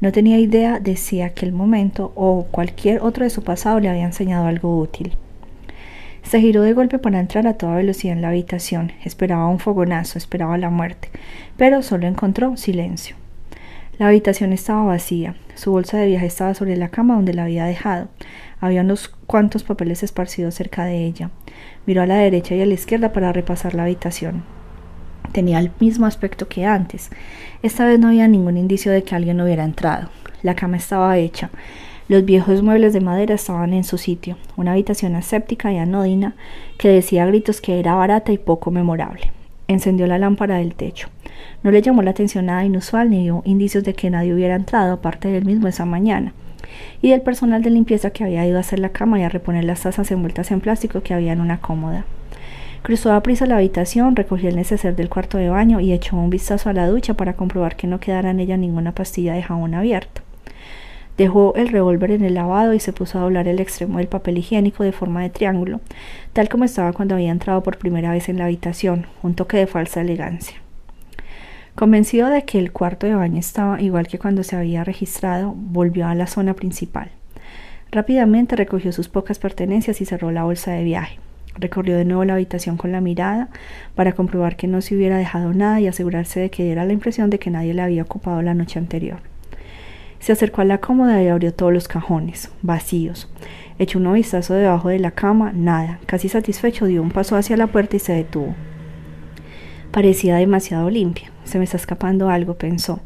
[0.00, 4.04] No tenía idea de si aquel momento o cualquier otro de su pasado le había
[4.04, 5.16] enseñado algo útil.
[6.22, 8.92] Se giró de golpe para entrar a toda velocidad en la habitación.
[9.04, 11.08] Esperaba un fogonazo, esperaba la muerte,
[11.56, 13.16] pero solo encontró silencio.
[13.98, 15.34] La habitación estaba vacía.
[15.56, 18.06] Su bolsa de viaje estaba sobre la cama donde la había dejado.
[18.60, 21.30] Había unos cuantos papeles esparcidos cerca de ella.
[21.86, 24.44] Miró a la derecha y a la izquierda para repasar la habitación.
[25.32, 27.10] Tenía el mismo aspecto que antes.
[27.62, 30.08] Esta vez no había ningún indicio de que alguien hubiera entrado.
[30.42, 31.50] La cama estaba hecha.
[32.08, 36.34] Los viejos muebles de madera estaban en su sitio, una habitación aséptica y anódina
[36.78, 39.30] que decía a gritos que era barata y poco memorable.
[39.66, 41.08] Encendió la lámpara del techo.
[41.62, 44.94] No le llamó la atención nada inusual ni dio indicios de que nadie hubiera entrado
[44.94, 46.32] aparte del mismo esa mañana
[47.02, 49.64] y del personal de limpieza que había ido a hacer la cama y a reponer
[49.64, 52.06] las tazas envueltas en plástico que había en una cómoda.
[52.82, 56.30] Cruzó a prisa la habitación, recogió el neceser del cuarto de baño y echó un
[56.30, 59.74] vistazo a la ducha para comprobar que no quedara en ella ninguna pastilla de jabón
[59.74, 60.22] abierta.
[61.18, 64.38] Dejó el revólver en el lavado y se puso a doblar el extremo del papel
[64.38, 65.80] higiénico de forma de triángulo,
[66.32, 69.66] tal como estaba cuando había entrado por primera vez en la habitación, un toque de
[69.66, 70.58] falsa elegancia.
[71.74, 76.06] Convencido de que el cuarto de baño estaba igual que cuando se había registrado, volvió
[76.06, 77.10] a la zona principal.
[77.90, 81.18] Rápidamente recogió sus pocas pertenencias y cerró la bolsa de viaje.
[81.58, 83.48] Recorrió de nuevo la habitación con la mirada
[83.94, 87.30] para comprobar que no se hubiera dejado nada y asegurarse de que diera la impresión
[87.30, 89.18] de que nadie le había ocupado la noche anterior.
[90.20, 93.28] Se acercó a la cómoda y abrió todos los cajones, vacíos.
[93.78, 96.00] Echó un vistazo debajo de la cama, nada.
[96.06, 98.54] Casi satisfecho dio un paso hacia la puerta y se detuvo.
[99.92, 101.30] Parecía demasiado limpia.
[101.44, 103.00] Se me está escapando algo, pensó.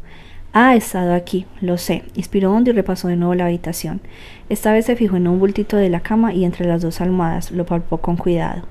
[0.55, 2.03] Ha estado aquí, lo sé.
[2.15, 4.03] Inspiró hondo y repasó de nuevo la habitación.
[4.51, 7.53] Esta vez se fijó en un bultito de la cama y entre las dos almohadas.
[7.53, 8.65] Lo palpó con cuidado.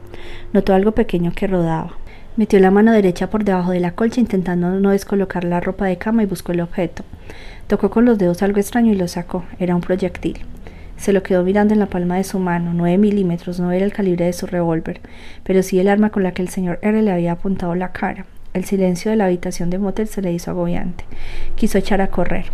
[0.54, 1.94] Notó algo pequeño que rodaba.
[2.38, 5.98] Metió la mano derecha por debajo de la colcha intentando no descolocar la ropa de
[5.98, 7.04] cama y buscó el objeto.
[7.66, 9.44] Tocó con los dedos algo extraño y lo sacó.
[9.58, 10.38] Era un proyectil.
[10.98, 12.74] Se lo quedó mirando en la palma de su mano.
[12.76, 15.02] Nueve milímetros no era el calibre de su revólver,
[15.44, 18.28] pero sí el arma con la que el señor R le había apuntado la cara.
[18.54, 21.06] El silencio de la habitación de motel se le hizo agobiante.
[21.56, 22.46] Quiso echar a correr.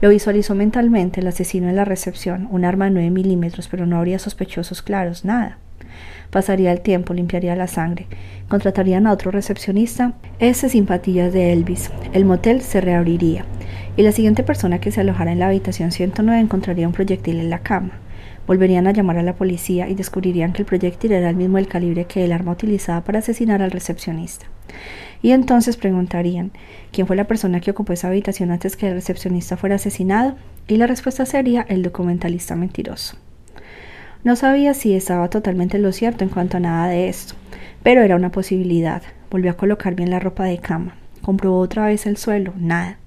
[0.00, 3.98] Lo visualizó mentalmente el asesino en la recepción, un arma de nueve milímetros, pero no
[3.98, 5.58] habría sospechosos claros, nada.
[6.30, 8.06] Pasaría el tiempo, limpiaría la sangre.
[8.48, 11.90] Contratarían a otro recepcionista, ese sin de Elvis.
[12.12, 13.44] El motel se reabriría
[13.96, 17.50] y la siguiente persona que se alojara en la habitación 109 encontraría un proyectil en
[17.50, 17.92] la cama.
[18.46, 21.68] Volverían a llamar a la policía y descubrirían que el proyectil era el mismo del
[21.68, 24.46] calibre que el arma utilizada para asesinar al recepcionista.
[25.24, 26.50] Y entonces preguntarían
[26.92, 30.36] quién fue la persona que ocupó esa habitación antes que el recepcionista fuera asesinado,
[30.68, 33.16] y la respuesta sería el documentalista mentiroso.
[34.22, 37.36] No sabía si estaba totalmente lo cierto en cuanto a nada de esto,
[37.82, 39.02] pero era una posibilidad.
[39.30, 40.94] Volvió a colocar bien la ropa de cama.
[41.22, 42.98] Comprobó otra vez el suelo, nada.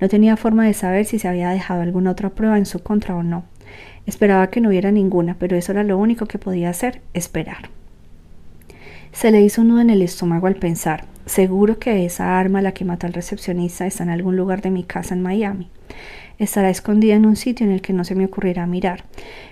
[0.00, 3.14] No tenía forma de saber si se había dejado alguna otra prueba en su contra
[3.14, 3.44] o no.
[4.06, 7.68] Esperaba que no hubiera ninguna, pero eso era lo único que podía hacer, esperar.
[9.12, 12.72] Se le hizo un nudo en el estómago al pensar, seguro que esa arma la
[12.72, 15.70] que mata al recepcionista está en algún lugar de mi casa en Miami.
[16.38, 19.04] Estará escondida en un sitio en el que no se me ocurrirá mirar,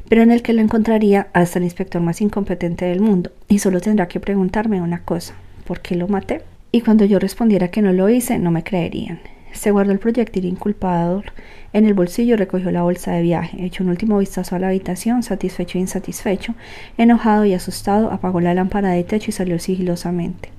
[0.08, 3.80] pero en el que lo encontraría hasta el inspector más incompetente del mundo, y solo
[3.80, 5.34] tendrá que preguntarme una cosa,
[5.66, 6.42] ¿por qué lo maté?
[6.72, 9.20] Y cuando yo respondiera que no lo hice, no me creerían.
[9.52, 11.26] Se guardó el proyectil inculpador
[11.72, 13.64] en el bolsillo y recogió la bolsa de viaje.
[13.64, 16.54] Echó un último vistazo a la habitación, satisfecho e insatisfecho.
[16.96, 20.50] Enojado y asustado, apagó la lámpara de techo y salió sigilosamente.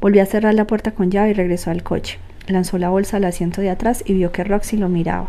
[0.00, 2.18] Volvió a cerrar la puerta con llave y regresó al coche.
[2.46, 5.28] Lanzó la bolsa al asiento de atrás y vio que Roxy lo miraba.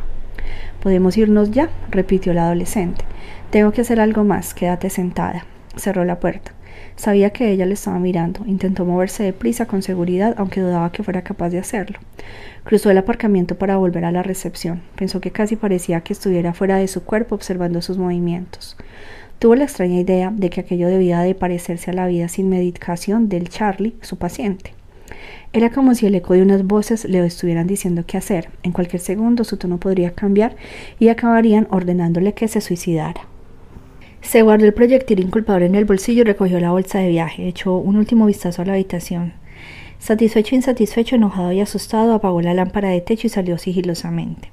[0.81, 1.69] ¿Podemos irnos ya?
[1.89, 3.03] repitió el adolescente.
[3.49, 4.53] Tengo que hacer algo más.
[4.53, 5.45] Quédate sentada.
[5.75, 6.53] Cerró la puerta.
[6.95, 8.45] Sabía que ella le estaba mirando.
[8.45, 11.99] Intentó moverse deprisa con seguridad, aunque dudaba que fuera capaz de hacerlo.
[12.63, 14.81] Cruzó el aparcamiento para volver a la recepción.
[14.95, 18.77] Pensó que casi parecía que estuviera fuera de su cuerpo observando sus movimientos.
[19.41, 23.27] Tuvo la extraña idea de que aquello debía de parecerse a la vida sin medicación
[23.27, 24.75] del Charlie, su paciente.
[25.51, 28.49] Era como si el eco de unas voces le estuvieran diciendo qué hacer.
[28.61, 30.55] En cualquier segundo su tono podría cambiar
[30.99, 33.21] y acabarían ordenándole que se suicidara.
[34.21, 37.47] Se guardó el proyectil inculpador en el bolsillo y recogió la bolsa de viaje.
[37.47, 39.33] Echó un último vistazo a la habitación.
[39.97, 44.51] Satisfecho, insatisfecho, enojado y asustado, apagó la lámpara de techo y salió sigilosamente.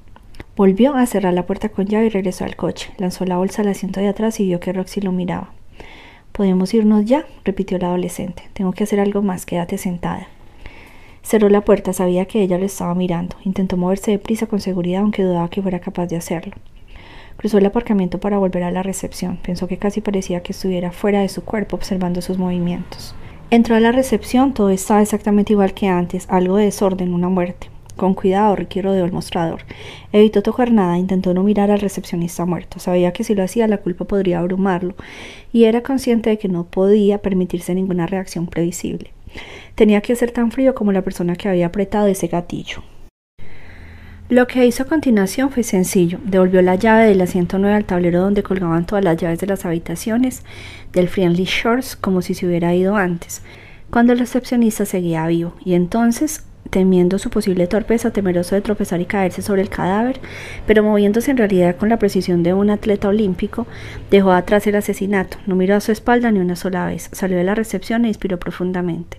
[0.59, 2.91] Volvió a cerrar la puerta con llave y regresó al coche.
[2.99, 5.53] Lanzó la bolsa al asiento de atrás y vio que Roxy lo miraba.
[6.33, 7.27] ¿Podemos irnos ya?
[7.45, 8.43] repitió la adolescente.
[8.55, 10.27] Tengo que hacer algo más, quédate sentada.
[11.23, 13.37] Cerró la puerta, sabía que ella lo estaba mirando.
[13.45, 16.57] Intentó moverse deprisa con seguridad, aunque dudaba que fuera capaz de hacerlo.
[17.37, 19.39] Cruzó el aparcamiento para volver a la recepción.
[19.41, 23.15] Pensó que casi parecía que estuviera fuera de su cuerpo observando sus movimientos.
[23.51, 27.69] Entró a la recepción, todo estaba exactamente igual que antes, algo de desorden, una muerte.
[27.99, 29.63] Con cuidado, Ricky rodeó el mostrador.
[30.13, 32.79] Evitó tocar nada, intentó no mirar al recepcionista muerto.
[32.79, 34.95] Sabía que si lo hacía la culpa podría abrumarlo,
[35.53, 39.11] y era consciente de que no podía permitirse ninguna reacción previsible.
[39.75, 42.85] Tenía que ser tan frío como la persona que había apretado ese gatillo.
[44.29, 46.21] Lo que hizo a continuación fue sencillo.
[46.23, 49.65] Devolvió la llave del asiento 9 al tablero donde colgaban todas las llaves de las
[49.65, 50.45] habitaciones
[50.93, 53.43] del Friendly Shores como si se hubiera ido antes,
[53.91, 59.07] cuando el recepcionista seguía vivo, y entonces temiendo su posible torpeza, temeroso de tropezar y
[59.07, 60.21] caerse sobre el cadáver,
[60.67, 63.67] pero moviéndose en realidad con la precisión de un atleta olímpico,
[64.11, 67.45] dejó atrás el asesinato, no miró a su espalda ni una sola vez, salió de
[67.45, 69.19] la recepción e inspiró profundamente,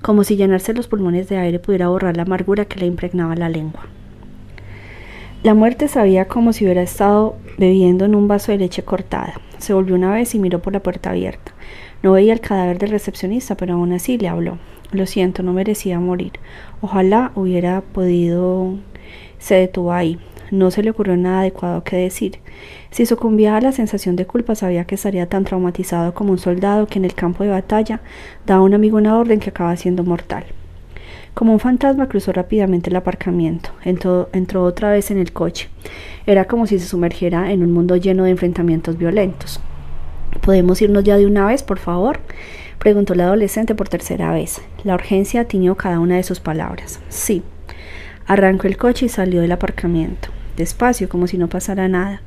[0.00, 3.48] como si llenarse los pulmones de aire pudiera borrar la amargura que le impregnaba la
[3.48, 3.86] lengua.
[5.42, 9.34] La muerte sabía como si hubiera estado bebiendo en un vaso de leche cortada.
[9.58, 11.52] Se volvió una vez y miró por la puerta abierta.
[12.00, 14.58] No veía el cadáver del recepcionista, pero aún así le habló.
[14.92, 16.32] Lo siento, no merecía morir.
[16.80, 18.76] Ojalá hubiera podido...
[19.38, 20.18] Se detuvo ahí.
[20.50, 22.38] No se le ocurrió nada adecuado que decir.
[22.90, 26.86] Si sucumbía a la sensación de culpa, sabía que estaría tan traumatizado como un soldado
[26.86, 28.02] que en el campo de batalla
[28.44, 30.44] da a un amigo una orden que acaba siendo mortal.
[31.32, 33.70] Como un fantasma cruzó rápidamente el aparcamiento.
[33.82, 35.70] Entró, entró otra vez en el coche.
[36.26, 39.58] Era como si se sumergiera en un mundo lleno de enfrentamientos violentos.
[40.42, 42.20] ¿Podemos irnos ya de una vez, por favor?
[42.82, 44.60] Preguntó la adolescente por tercera vez.
[44.82, 46.98] La urgencia tiñó cada una de sus palabras.
[47.08, 47.44] Sí.
[48.26, 52.22] Arrancó el coche y salió del aparcamiento, despacio, como si no pasara nada.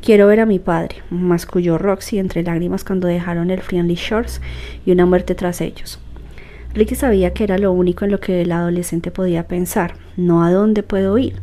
[0.00, 4.40] Quiero ver a mi padre, masculló Roxy entre lágrimas cuando dejaron el Friendly Shores
[4.84, 6.00] y una muerte tras ellos.
[6.74, 10.50] Ricky sabía que era lo único en lo que el adolescente podía pensar, no a
[10.50, 11.36] dónde puedo ir,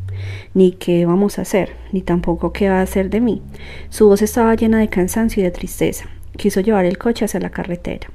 [0.54, 3.42] ni qué vamos a hacer, ni tampoco qué va a hacer de mí.
[3.88, 6.10] Su voz estaba llena de cansancio y de tristeza.
[6.36, 8.10] Quiso llevar el coche hacia la carretera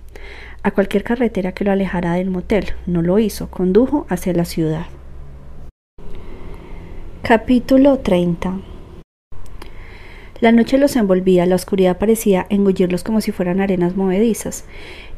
[0.64, 2.72] a cualquier carretera que lo alejara del motel.
[2.87, 4.87] No lo hizo, condujo hacia la ciudad.
[7.22, 8.61] Capítulo 30
[10.40, 14.64] La noche los envolvía, la oscuridad parecía engullirlos como si fueran arenas movedizas.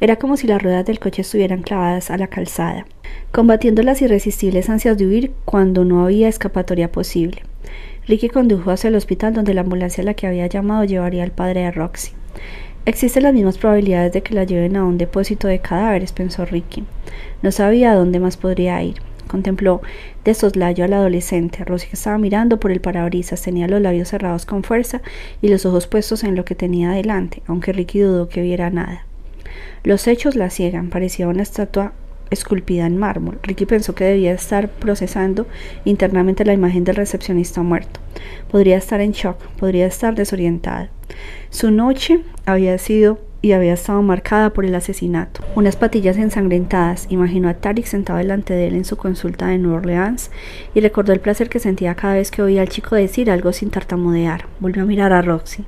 [0.01, 2.85] Era como si las ruedas del coche estuvieran clavadas a la calzada,
[3.31, 7.43] combatiendo las irresistibles ansias de huir cuando no había escapatoria posible.
[8.09, 11.31] Ricky condujo hacia el hospital donde la ambulancia a la que había llamado llevaría al
[11.33, 12.13] padre de Roxy.
[12.87, 16.85] Existen las mismas probabilidades de que la lleven a un depósito de cadáveres, pensó Ricky.
[17.43, 18.95] No sabía a dónde más podría ir.
[19.27, 19.83] Contempló
[20.25, 21.65] de soslayo al adolescente.
[21.65, 25.03] Rosy estaba mirando por el parabrisas, tenía los labios cerrados con fuerza
[25.43, 29.05] y los ojos puestos en lo que tenía delante, aunque Ricky dudó que viera nada.
[29.83, 31.93] Los hechos la ciegan, parecía una estatua
[32.31, 33.41] esculpida en mármol.
[33.43, 35.49] Ricky pensó que debía estar procesando
[35.85, 37.99] internamente la imagen del recepcionista muerto.
[38.49, 40.91] Podría estar en shock, podría estar desorientada.
[41.51, 45.41] Su noche había sido y había estado marcada por el asesinato.
[45.55, 47.07] Unas patillas ensangrentadas.
[47.11, 50.31] Imaginó a Tarik sentado delante de él en su consulta de New Orleans
[50.75, 53.71] y recordó el placer que sentía cada vez que oía al chico decir algo sin
[53.71, 54.47] tartamudear.
[54.59, 55.65] Volvió a mirar a Roxy.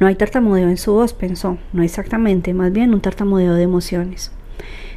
[0.00, 1.58] No hay tartamudeo en su voz, pensó.
[1.72, 4.32] No exactamente, más bien un tartamudeo de emociones.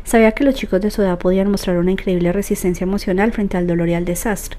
[0.09, 3.67] Sabía que los chicos de su edad podían mostrar una increíble resistencia emocional frente al
[3.67, 4.57] dolor y al desastre.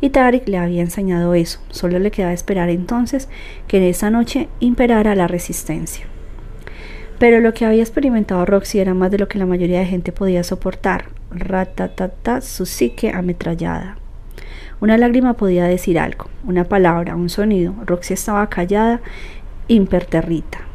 [0.00, 1.60] Y Tarik le había enseñado eso.
[1.70, 3.28] Solo le quedaba esperar entonces
[3.68, 6.06] que en esa noche imperara la resistencia.
[7.20, 10.10] Pero lo que había experimentado Roxy era más de lo que la mayoría de gente
[10.10, 11.04] podía soportar.
[11.30, 13.96] Ratatata, su psique ametrallada.
[14.80, 17.76] Una lágrima podía decir algo, una palabra, un sonido.
[17.86, 19.00] Roxy estaba callada,
[19.68, 20.69] imperterrita.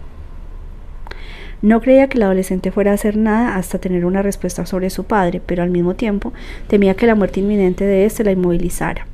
[1.65, 5.05] No creía que el adolescente fuera a hacer nada hasta tener una respuesta sobre su
[5.05, 6.31] padre, pero al mismo tiempo
[6.67, 9.07] temía que la muerte inminente de éste la inmovilizara.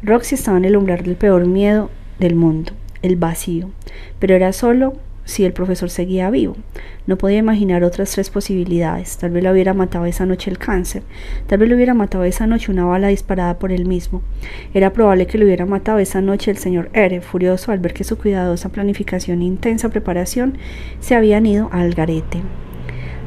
[0.00, 1.90] Roxy estaba en el umbral del peor miedo
[2.20, 3.72] del mundo, el vacío,
[4.20, 4.92] pero era solo
[5.30, 6.56] si el profesor seguía vivo.
[7.06, 9.16] No podía imaginar otras tres posibilidades.
[9.16, 11.02] Tal vez lo hubiera matado esa noche el cáncer.
[11.46, 14.22] Tal vez lo hubiera matado esa noche una bala disparada por él mismo.
[14.74, 18.04] Era probable que lo hubiera matado esa noche el señor R, furioso al ver que
[18.04, 20.58] su cuidadosa planificación e intensa preparación
[21.00, 22.42] se habían ido al garete.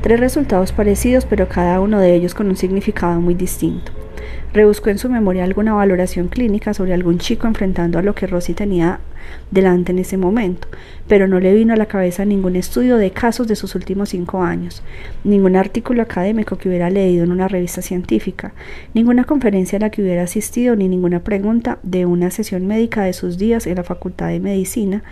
[0.02, 3.94] Tres resultados parecidos, pero cada uno de ellos con un significado muy distinto.
[4.54, 8.54] Rebuscó en su memoria alguna valoración clínica sobre algún chico enfrentando a lo que Rosy
[8.54, 9.00] tenía
[9.50, 10.68] delante en ese momento,
[11.08, 14.44] pero no le vino a la cabeza ningún estudio de casos de sus últimos cinco
[14.44, 14.84] años,
[15.24, 18.54] ningún artículo académico que hubiera leído en una revista científica,
[18.94, 23.14] ninguna conferencia a la que hubiera asistido, ni ninguna pregunta de una sesión médica de
[23.14, 25.04] sus días en la Facultad de Medicina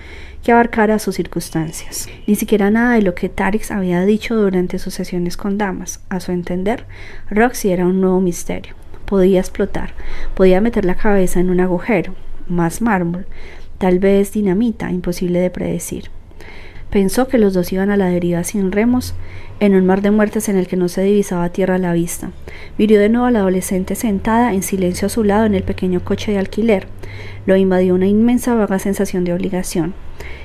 [0.44, 2.08] que abarcara sus circunstancias.
[2.28, 6.04] Ni siquiera nada de lo que Tarix había dicho durante sus sesiones con damas.
[6.10, 6.86] A su entender,
[7.32, 8.81] Roxy era un nuevo misterio
[9.12, 9.94] podía explotar,
[10.36, 12.16] podía meter la cabeza en un agujero,
[12.48, 13.26] más mármol,
[13.78, 16.06] tal vez dinamita, imposible de predecir.
[16.90, 19.14] Pensó que los dos iban a la deriva sin remos,
[19.60, 22.32] en un mar de muertes en el que no se divisaba tierra a la vista.
[22.78, 26.06] Virió de nuevo a la adolescente sentada en silencio a su lado en el pequeño
[26.06, 26.88] coche de alquiler.
[27.46, 29.94] Lo invadió una inmensa vaga sensación de obligación.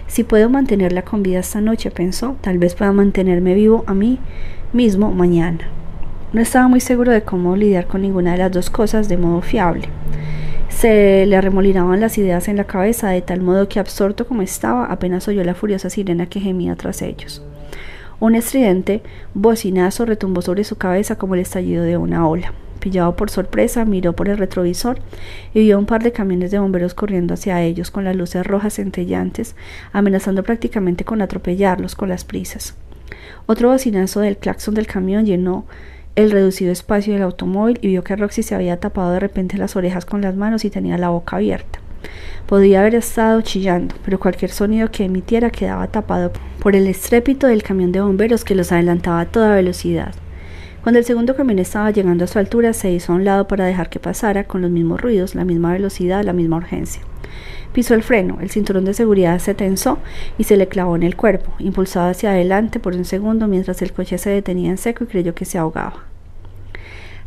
[0.08, 4.18] Si puedo mantenerla con vida esta noche, pensó, tal vez pueda mantenerme vivo a mí
[4.72, 5.70] mismo mañana.
[6.32, 9.42] No estaba muy seguro de cómo lidiar con ninguna de las dos cosas de modo
[9.42, 9.88] fiable.
[10.68, 14.86] Se le arremolinaban las ideas en la cabeza de tal modo que absorto como estaba
[14.86, 17.42] apenas oyó la furiosa sirena que gemía tras ellos.
[18.18, 19.02] Un estridente
[19.34, 22.52] bocinazo retumbó sobre su cabeza como el estallido de una ola.
[22.80, 24.98] Pillado por sorpresa, miró por el retrovisor
[25.54, 28.74] y vio un par de camiones de bomberos corriendo hacia ellos con las luces rojas
[28.74, 29.54] centellantes,
[29.92, 32.74] amenazando prácticamente con atropellarlos con las prisas.
[33.46, 35.66] Otro bocinazo del claxon del camión llenó
[36.16, 39.76] el reducido espacio del automóvil y vio que Roxy se había tapado de repente las
[39.76, 41.78] orejas con las manos y tenía la boca abierta.
[42.46, 47.62] Podía haber estado chillando, pero cualquier sonido que emitiera quedaba tapado por el estrépito del
[47.62, 50.14] camión de bomberos que los adelantaba a toda velocidad.
[50.82, 53.66] Cuando el segundo camión estaba llegando a su altura, se hizo a un lado para
[53.66, 57.02] dejar que pasara, con los mismos ruidos, la misma velocidad, la misma urgencia.
[57.76, 59.98] Pisó el freno, el cinturón de seguridad se tensó
[60.38, 63.92] y se le clavó en el cuerpo, impulsado hacia adelante por un segundo mientras el
[63.92, 66.04] coche se detenía en seco y creyó que se ahogaba.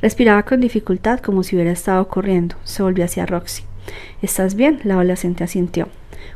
[0.01, 2.55] Respiraba con dificultad como si hubiera estado corriendo.
[2.63, 3.61] Se volvió hacia Roxy.
[4.23, 4.79] ¿Estás bien?
[4.85, 5.87] La adolescente asintió.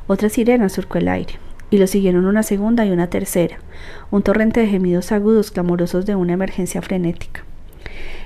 [0.05, 1.39] Otra sirena surcó el aire,
[1.71, 3.57] y lo siguieron una segunda y una tercera,
[4.11, 7.45] un torrente de gemidos agudos clamorosos de una emergencia frenética.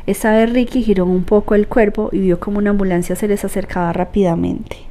[0.05, 3.45] Esta vez Ricky giró un poco el cuerpo y vio como una ambulancia se les
[3.45, 4.86] acercaba rápidamente.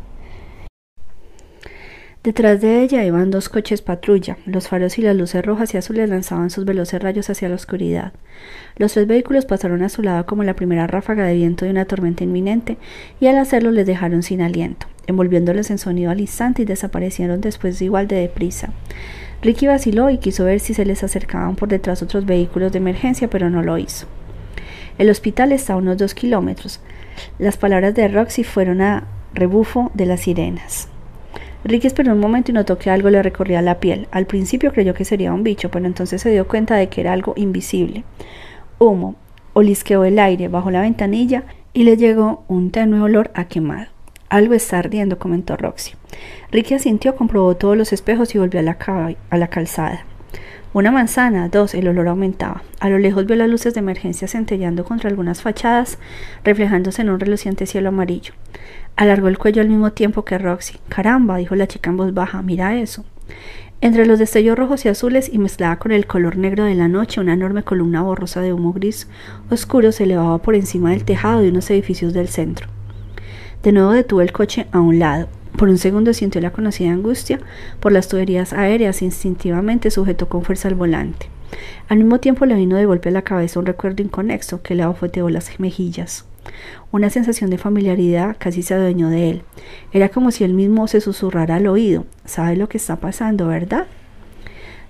[2.26, 4.36] Detrás de ella iban dos coches patrulla.
[4.46, 8.12] Los faros y las luces rojas y azules lanzaban sus veloces rayos hacia la oscuridad.
[8.78, 11.84] Los tres vehículos pasaron a su lado como la primera ráfaga de viento de una
[11.84, 12.78] tormenta inminente,
[13.20, 17.80] y al hacerlo les dejaron sin aliento, envolviéndoles en sonido al instante y desaparecieron después
[17.80, 18.72] igual de deprisa.
[19.40, 23.30] Ricky vaciló y quiso ver si se les acercaban por detrás otros vehículos de emergencia,
[23.30, 24.08] pero no lo hizo.
[24.98, 26.80] El hospital está a unos dos kilómetros.
[27.38, 30.88] Las palabras de Roxy fueron a rebufo de las sirenas.
[31.66, 34.06] Ricky esperó un momento y notó que algo le recorría la piel.
[34.12, 37.12] Al principio creyó que sería un bicho, pero entonces se dio cuenta de que era
[37.12, 38.04] algo invisible.
[38.78, 39.16] Humo,
[39.52, 41.42] olisqueó el aire bajo la ventanilla
[41.72, 43.88] y le llegó un tenue olor a quemado.
[44.28, 45.94] Algo está ardiendo, comentó Roxy.
[46.52, 50.04] Ricky asintió, comprobó todos los espejos y volvió a la, a la calzada.
[50.72, 52.62] Una manzana, dos, el olor aumentaba.
[52.80, 55.98] A lo lejos vio las luces de emergencia centellando contra algunas fachadas,
[56.44, 58.34] reflejándose en un reluciente cielo amarillo.
[58.96, 60.78] Alargó el cuello al mismo tiempo que Roxy.
[60.88, 63.04] Caramba, dijo la chica en voz baja, mira eso.
[63.82, 67.20] Entre los destellos rojos y azules y mezclada con el color negro de la noche,
[67.20, 69.06] una enorme columna borrosa de humo gris
[69.50, 72.68] oscuro se elevaba por encima del tejado de unos edificios del centro.
[73.62, 75.28] De nuevo detuvo el coche a un lado.
[75.58, 77.38] Por un segundo sintió la conocida angustia
[77.80, 81.28] por las tuberías aéreas e instintivamente sujetó con fuerza el volante.
[81.88, 84.84] Al mismo tiempo le vino de golpe a la cabeza un recuerdo inconexo que le
[84.84, 86.24] abofeteó las mejillas.
[86.92, 89.42] Una sensación de familiaridad casi se adueñó de él.
[89.92, 92.06] Era como si él mismo se susurrara al oído.
[92.24, 93.86] ¿Sabe lo que está pasando, verdad?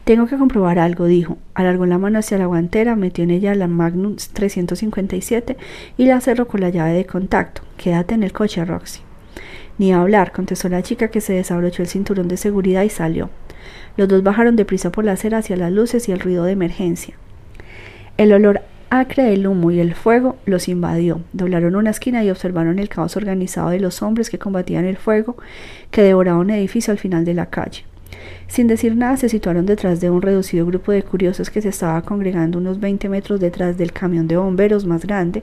[0.05, 1.37] Tengo que comprobar algo, dijo.
[1.55, 5.57] Alargó la mano hacia la guantera, metió en ella la Magnum 357
[5.97, 7.63] y la cerró con la llave de contacto.
[7.77, 9.01] Quédate en el coche, Roxy.
[9.79, 13.31] Ni hablar, contestó la chica que se desabrochó el cinturón de seguridad y salió.
[13.97, 17.17] Los dos bajaron deprisa por la acera hacia las luces y el ruido de emergencia.
[18.17, 21.20] El olor acre del humo y el fuego los invadió.
[21.32, 25.37] Doblaron una esquina y observaron el caos organizado de los hombres que combatían el fuego
[25.91, 27.84] que devoraba un edificio al final de la calle.
[28.49, 32.01] Sin decir nada, se situaron detrás de un reducido grupo de curiosos que se estaba
[32.03, 35.43] congregando unos 20 metros detrás del camión de bomberos más grande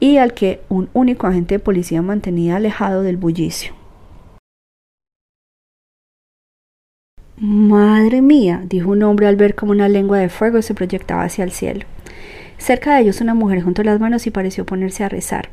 [0.00, 3.72] y al que un único agente de policía mantenía alejado del bullicio.
[7.40, 11.44] Madre mía, dijo un hombre al ver cómo una lengua de fuego se proyectaba hacia
[11.44, 11.84] el cielo.
[12.58, 15.50] Cerca de ellos una mujer junto a las manos y pareció ponerse a rezar.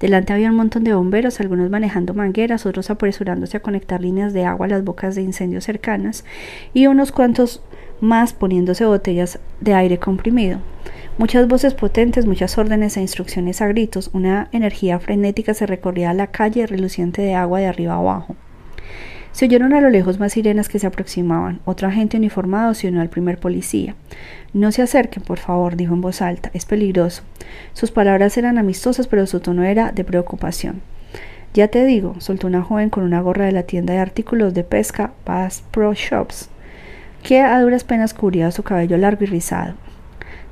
[0.00, 4.44] Delante había un montón de bomberos, algunos manejando mangueras, otros apresurándose a conectar líneas de
[4.44, 6.24] agua a las bocas de incendios cercanas,
[6.72, 7.62] y unos cuantos
[8.00, 10.60] más poniéndose botellas de aire comprimido.
[11.18, 16.26] Muchas voces potentes, muchas órdenes e instrucciones a gritos, una energía frenética se recorría la
[16.26, 18.36] calle reluciente de agua de arriba abajo.
[19.32, 21.60] Se oyeron a lo lejos más sirenas que se aproximaban.
[21.66, 23.94] Otra agente uniformado se unió al primer policía.
[24.52, 26.50] No se acerquen, por favor, dijo en voz alta.
[26.54, 27.22] Es peligroso.
[27.72, 30.80] Sus palabras eran amistosas, pero su tono era de preocupación.
[31.54, 34.64] Ya te digo, soltó una joven con una gorra de la tienda de artículos de
[34.64, 36.50] pesca Bass Pro Shops,
[37.22, 39.74] que a duras penas cubría su cabello largo y rizado.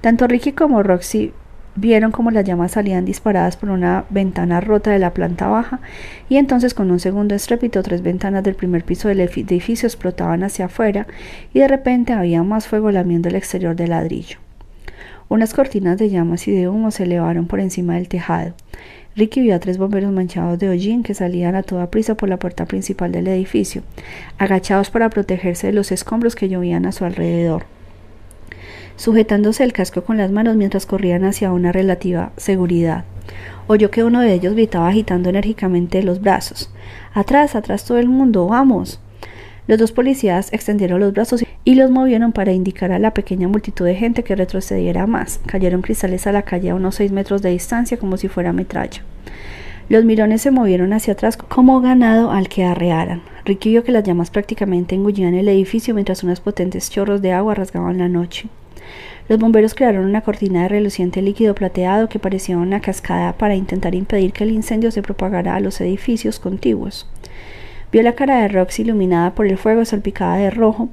[0.01, 1.32] Tanto Ricky como Roxy
[1.76, 5.80] vieron como las llamas salían disparadas por una ventana rota de la planta baja
[6.28, 10.66] y entonces con un segundo estrépito tres ventanas del primer piso del edificio explotaban hacia
[10.66, 11.06] afuera
[11.52, 14.38] y de repente había más fuego lamiendo el exterior del ladrillo.
[15.28, 18.54] Unas cortinas de llamas y de humo se elevaron por encima del tejado.
[19.16, 22.36] Ricky vio a tres bomberos manchados de hollín que salían a toda prisa por la
[22.36, 23.82] puerta principal del edificio,
[24.38, 27.64] agachados para protegerse de los escombros que llovían a su alrededor
[28.97, 33.05] sujetándose el casco con las manos mientras corrían hacia una relativa seguridad.
[33.66, 36.70] Oyó que uno de ellos gritaba agitando enérgicamente los brazos.
[37.14, 39.01] Atrás, atrás todo el mundo, vamos.
[39.66, 43.86] Los dos policías extendieron los brazos y los movieron para indicar a la pequeña multitud
[43.86, 45.40] de gente que retrocediera más.
[45.47, 49.03] Cayeron cristales a la calle a unos seis metros de distancia como si fuera metralla.
[49.88, 53.22] Los mirones se movieron hacia atrás como ganado al que arrearan.
[53.47, 57.55] Ricky vio que las llamas prácticamente engullían el edificio mientras unos potentes chorros de agua
[57.55, 58.49] rasgaban la noche.
[59.28, 63.95] Los bomberos crearon una cortina de reluciente líquido plateado que parecía una cascada para intentar
[63.95, 67.07] impedir que el incendio se propagara a los edificios contiguos.
[67.90, 70.88] Vio la cara de Roxy iluminada por el fuego salpicada de rojo,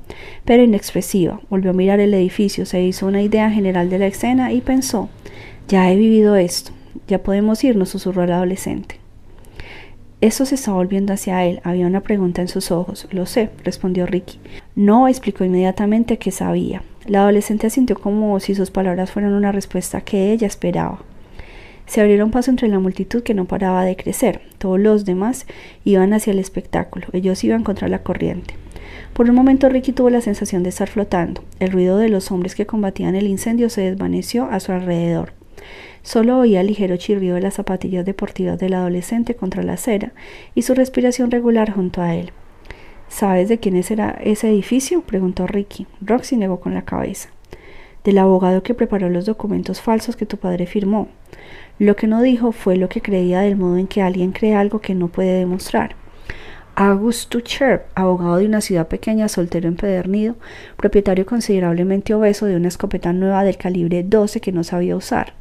[0.45, 1.41] pero inexpresiva.
[1.49, 5.09] Volvió a mirar el edificio, se hizo una idea general de la escena y pensó,
[5.67, 6.71] ya he vivido esto,
[7.07, 9.01] ya podemos irnos, susurró el adolescente.
[10.21, 11.59] Eso se está volviendo hacia él.
[11.63, 13.07] Había una pregunta en sus ojos.
[13.09, 14.39] Lo sé, respondió Ricky.
[14.75, 16.83] No explicó inmediatamente que sabía.
[17.07, 20.99] La adolescente sintió como si sus palabras fueran una respuesta que ella esperaba.
[21.87, 24.41] Se abrieron paso entre la multitud que no paraba de crecer.
[24.59, 25.45] Todos los demás
[25.83, 27.07] iban hacia el espectáculo.
[27.11, 28.53] Ellos iban contra la corriente.
[29.13, 31.43] Por un momento Ricky tuvo la sensación de estar flotando.
[31.59, 35.33] El ruido de los hombres que combatían el incendio se desvaneció a su alrededor.
[36.03, 40.13] Solo oía el ligero chirrido de las zapatillas deportivas del adolescente contra la acera
[40.55, 42.31] y su respiración regular junto a él.
[43.11, 45.01] ¿Sabes de quién será ese edificio?
[45.01, 45.85] preguntó Ricky.
[45.99, 47.27] Roxy negó con la cabeza.
[48.05, 51.09] Del abogado que preparó los documentos falsos que tu padre firmó.
[51.77, 54.79] Lo que no dijo fue lo que creía del modo en que alguien cree algo
[54.79, 55.97] que no puede demostrar.
[56.75, 60.37] August Tucher, abogado de una ciudad pequeña, soltero empedernido,
[60.77, 65.40] propietario considerablemente obeso de una escopeta nueva del calibre 12 que no sabía usar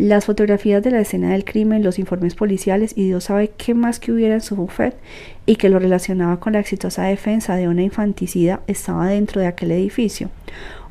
[0.00, 4.00] las fotografías de la escena del crimen, los informes policiales y Dios sabe qué más
[4.00, 4.96] que hubiera en su bufet
[5.44, 9.72] y que lo relacionaba con la exitosa defensa de una infanticida estaba dentro de aquel
[9.72, 10.30] edificio.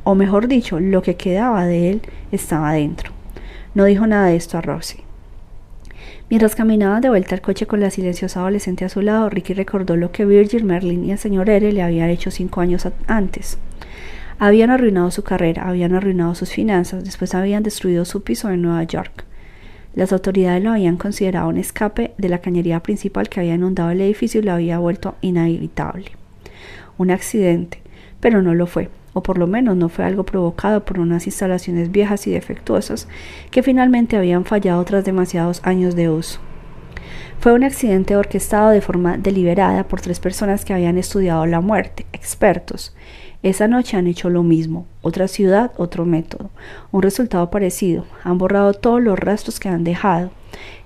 [0.03, 2.01] O mejor dicho, lo que quedaba de él
[2.31, 3.11] estaba dentro.
[3.73, 5.03] No dijo nada de esto a Rosie.
[6.29, 9.95] Mientras caminaban de vuelta al coche con la silenciosa adolescente a su lado, Ricky recordó
[9.95, 13.57] lo que Virgil, Merlin y el señor R le habían hecho cinco años antes.
[14.41, 18.83] Habían arruinado su carrera, habían arruinado sus finanzas, después habían destruido su piso en Nueva
[18.83, 19.25] York.
[19.95, 23.99] Las autoridades lo habían considerado un escape de la cañería principal que había inundado el
[23.99, 26.11] edificio y lo había vuelto inevitable.
[26.97, 27.81] Un accidente,
[28.21, 31.91] pero no lo fue, o por lo menos no fue algo provocado por unas instalaciones
[31.91, 33.09] viejas y defectuosas
[33.51, 36.39] que finalmente habían fallado tras demasiados años de uso.
[37.39, 42.05] Fue un accidente orquestado de forma deliberada por tres personas que habían estudiado la muerte,
[42.13, 42.95] expertos,
[43.41, 46.49] esa noche han hecho lo mismo, otra ciudad, otro método,
[46.91, 50.31] un resultado parecido, han borrado todos los rastros que han dejado.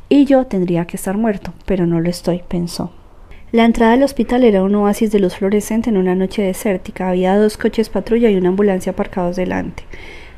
[0.07, 2.91] Y yo tendría que estar muerto, pero no lo estoy, pensó.
[3.51, 7.09] La entrada del hospital era un oasis de luz fluorescente en una noche desértica.
[7.09, 9.83] Había dos coches patrulla y una ambulancia aparcados delante.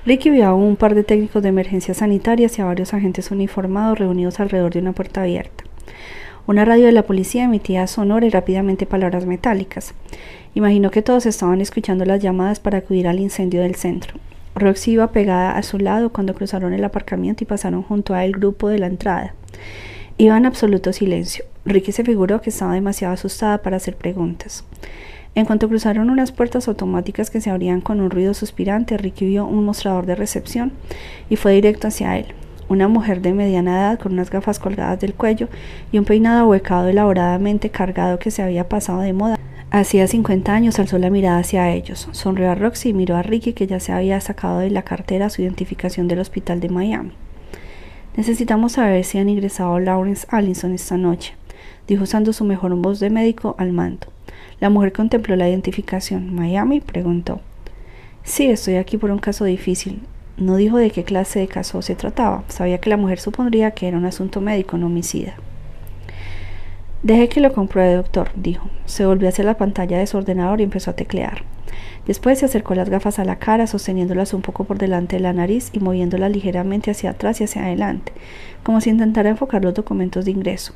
[0.06, 4.00] Ricky vio a un par de técnicos de emergencias sanitarias y a varios agentes uniformados
[4.00, 5.64] reunidos alrededor de una puerta abierta.
[6.48, 9.94] Una radio de la policía emitía sonora y rápidamente palabras metálicas.
[10.56, 14.16] Imaginó que todos estaban escuchando las llamadas para acudir al incendio del centro.
[14.56, 18.32] Roxy iba pegada a su lado cuando cruzaron el aparcamiento y pasaron junto a el
[18.32, 19.36] grupo de la entrada.
[20.18, 21.44] Iba en absoluto silencio.
[21.66, 24.64] Ricky se figuró que estaba demasiado asustada para hacer preguntas.
[25.36, 29.46] En cuanto cruzaron unas puertas automáticas que se abrían con un ruido suspirante, Ricky vio
[29.46, 30.72] un mostrador de recepción
[31.30, 32.28] y fue directo hacia él
[32.68, 35.48] una mujer de mediana edad con unas gafas colgadas del cuello
[35.92, 39.35] y un peinado ahuecado elaboradamente cargado que se había pasado de moda.
[39.78, 43.52] Hacía 50 años alzó la mirada hacia ellos, sonrió a Roxy y miró a Ricky
[43.52, 47.12] que ya se había sacado de la cartera su identificación del hospital de Miami.
[48.16, 51.34] Necesitamos saber si han ingresado Lawrence Allison esta noche,
[51.90, 54.08] dijo usando su mejor voz de médico al mando.
[54.62, 56.34] La mujer contempló la identificación.
[56.34, 56.80] ¿Miami?
[56.80, 57.42] preguntó.
[58.24, 60.04] Sí, estoy aquí por un caso difícil.
[60.38, 62.46] No dijo de qué clase de caso se trataba.
[62.48, 65.36] Sabía que la mujer supondría que era un asunto médico, no homicida.
[67.06, 68.68] Deje que lo compruebe, doctor, dijo.
[68.88, 71.44] Se volvió hacia la pantalla de su ordenador y empezó a teclear.
[72.08, 75.32] Después se acercó las gafas a la cara, sosteniéndolas un poco por delante de la
[75.32, 78.12] nariz y moviéndolas ligeramente hacia atrás y hacia adelante,
[78.64, 80.74] como si intentara enfocar los documentos de ingreso.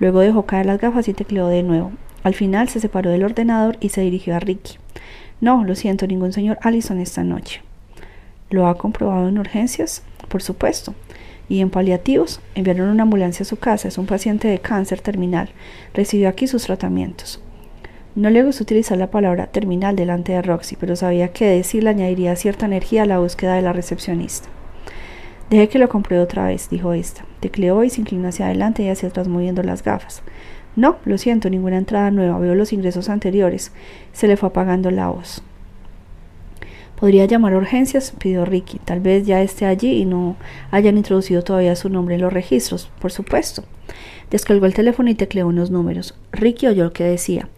[0.00, 1.92] Luego dejó caer las gafas y tecleó de nuevo.
[2.22, 4.78] Al final se separó del ordenador y se dirigió a Ricky.
[5.42, 7.60] No, lo siento, ningún señor Allison esta noche.
[8.48, 10.02] ¿Lo ha comprobado en urgencias?
[10.28, 10.94] Por supuesto.
[11.48, 13.88] Y en paliativos, enviaron una ambulancia a su casa.
[13.88, 15.50] Es un paciente de cáncer terminal.
[15.94, 17.40] Recibió aquí sus tratamientos.
[18.16, 22.34] No le gustó utilizar la palabra terminal delante de Roxy, pero sabía que decirle añadiría
[22.34, 24.48] cierta energía a la búsqueda de la recepcionista.
[25.50, 27.24] Deje que lo compruebe otra vez, dijo esta.
[27.40, 30.22] Tecleó y se inclinó hacia adelante y hacia atrás moviendo las gafas.
[30.74, 32.38] No, lo siento, ninguna entrada nueva.
[32.38, 33.70] Veo los ingresos anteriores.
[34.12, 35.42] Se le fue apagando la voz.
[36.98, 38.12] ¿Podría llamar a urgencias?
[38.18, 38.78] pidió Ricky.
[38.78, 40.36] Tal vez ya esté allí y no
[40.70, 42.90] hayan introducido todavía su nombre en los registros.
[43.00, 43.64] Por supuesto.
[44.30, 46.14] Descolgó el teléfono y tecleó unos números.
[46.32, 47.48] Ricky oyó lo que decía.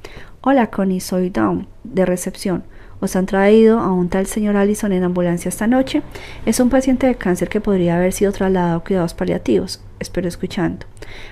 [0.40, 2.64] Hola, Connie, soy Down, de recepción.
[3.00, 6.02] ¿Os han traído a un tal señor Allison en ambulancia esta noche?
[6.44, 9.80] Es un paciente de cáncer que podría haber sido trasladado a cuidados paliativos.
[10.00, 10.86] Espero escuchando.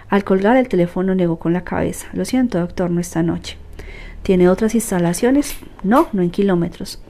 [0.08, 2.06] Al colgar el teléfono negó con la cabeza.
[2.12, 3.56] Lo siento, doctor, no esta noche.
[4.22, 5.56] ¿Tiene otras instalaciones?
[5.82, 7.00] No, no en kilómetros.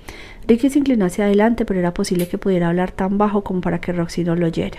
[0.49, 3.81] Ricky se inclinó hacia adelante, pero era posible que pudiera hablar tan bajo como para
[3.81, 4.79] que Roxy no lo oyera.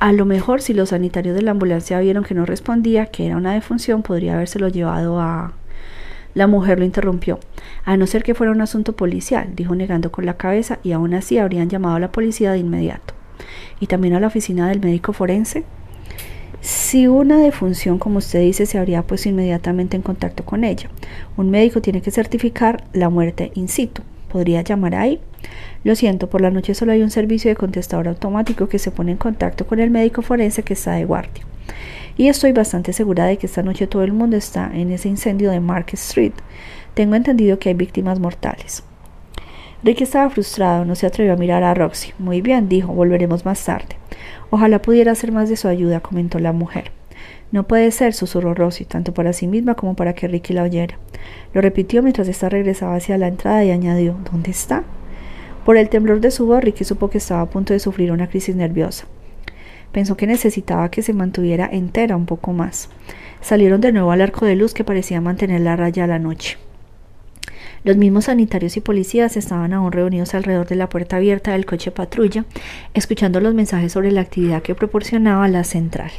[0.00, 3.36] A lo mejor si los sanitarios de la ambulancia vieron que no respondía, que era
[3.36, 5.52] una defunción, podría habérselo llevado a
[6.34, 7.40] la mujer lo interrumpió.
[7.84, 11.14] A no ser que fuera un asunto policial, dijo negando con la cabeza, y aún
[11.14, 13.14] así habrían llamado a la policía de inmediato.
[13.80, 15.64] ¿Y también a la oficina del médico forense?
[16.60, 20.90] Si una defunción, como usted dice, se habría puesto inmediatamente en contacto con ella.
[21.36, 24.02] Un médico tiene que certificar la muerte in situ.
[24.30, 25.20] ¿Podría llamar ahí?
[25.84, 29.12] Lo siento, por la noche solo hay un servicio de contestador automático que se pone
[29.12, 31.44] en contacto con el médico forense que está de guardia
[32.18, 35.52] y estoy bastante segura de que esta noche todo el mundo está en ese incendio
[35.52, 36.32] de Market Street.
[36.94, 38.82] Tengo entendido que hay víctimas mortales.
[39.84, 42.12] Ricky estaba frustrado, no se atrevió a mirar a Roxy.
[42.18, 43.96] Muy bien, dijo, volveremos más tarde.
[44.50, 46.92] Ojalá pudiera hacer más de su ayuda, comentó la mujer.
[47.50, 50.98] No puede ser, susurró Roxy, tanto para sí misma como para que Ricky la oyera.
[51.54, 54.84] Lo repitió mientras ésta regresaba hacia la entrada y añadió ¿Dónde está?
[55.64, 58.28] Por el temblor de su voz, Ricky supo que estaba a punto de sufrir una
[58.28, 59.06] crisis nerviosa.
[59.92, 62.90] Pensó que necesitaba que se mantuviera entera un poco más.
[63.40, 66.58] Salieron de nuevo al arco de luz que parecía mantener la raya a la noche.
[67.84, 71.90] Los mismos sanitarios y policías estaban aún reunidos alrededor de la puerta abierta del coche
[71.90, 72.44] patrulla,
[72.94, 76.10] escuchando los mensajes sobre la actividad que proporcionaba la central.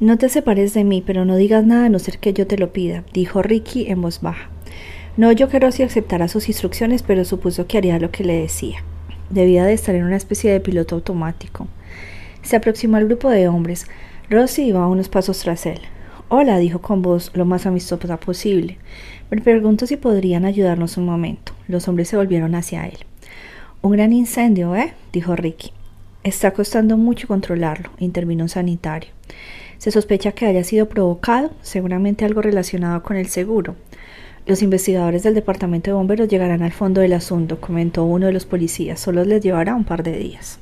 [0.00, 2.56] No te separes de mí, pero no digas nada a no ser que yo te
[2.56, 4.48] lo pida, dijo Ricky en voz baja.
[5.16, 8.84] No yo que Rosy aceptara sus instrucciones, pero supuso que haría lo que le decía.
[9.30, 11.66] Debía de estar en una especie de piloto automático.
[12.42, 13.88] Se aproximó al grupo de hombres.
[14.30, 15.80] Rosy iba unos pasos tras él.
[16.28, 18.78] Hola, dijo con voz lo más amistosa posible.
[19.30, 21.52] Me pregunto si podrían ayudarnos un momento.
[21.66, 22.98] Los hombres se volvieron hacia él.
[23.82, 24.94] Un gran incendio, ¿eh?
[25.12, 25.72] dijo Ricky.
[26.24, 29.10] Está costando mucho controlarlo, intervino un sanitario.
[29.76, 33.76] Se sospecha que haya sido provocado, seguramente algo relacionado con el seguro.
[34.46, 38.46] Los investigadores del departamento de bomberos llegarán al fondo del asunto, comentó uno de los
[38.46, 38.98] policías.
[38.98, 40.58] Solo les llevará un par de días.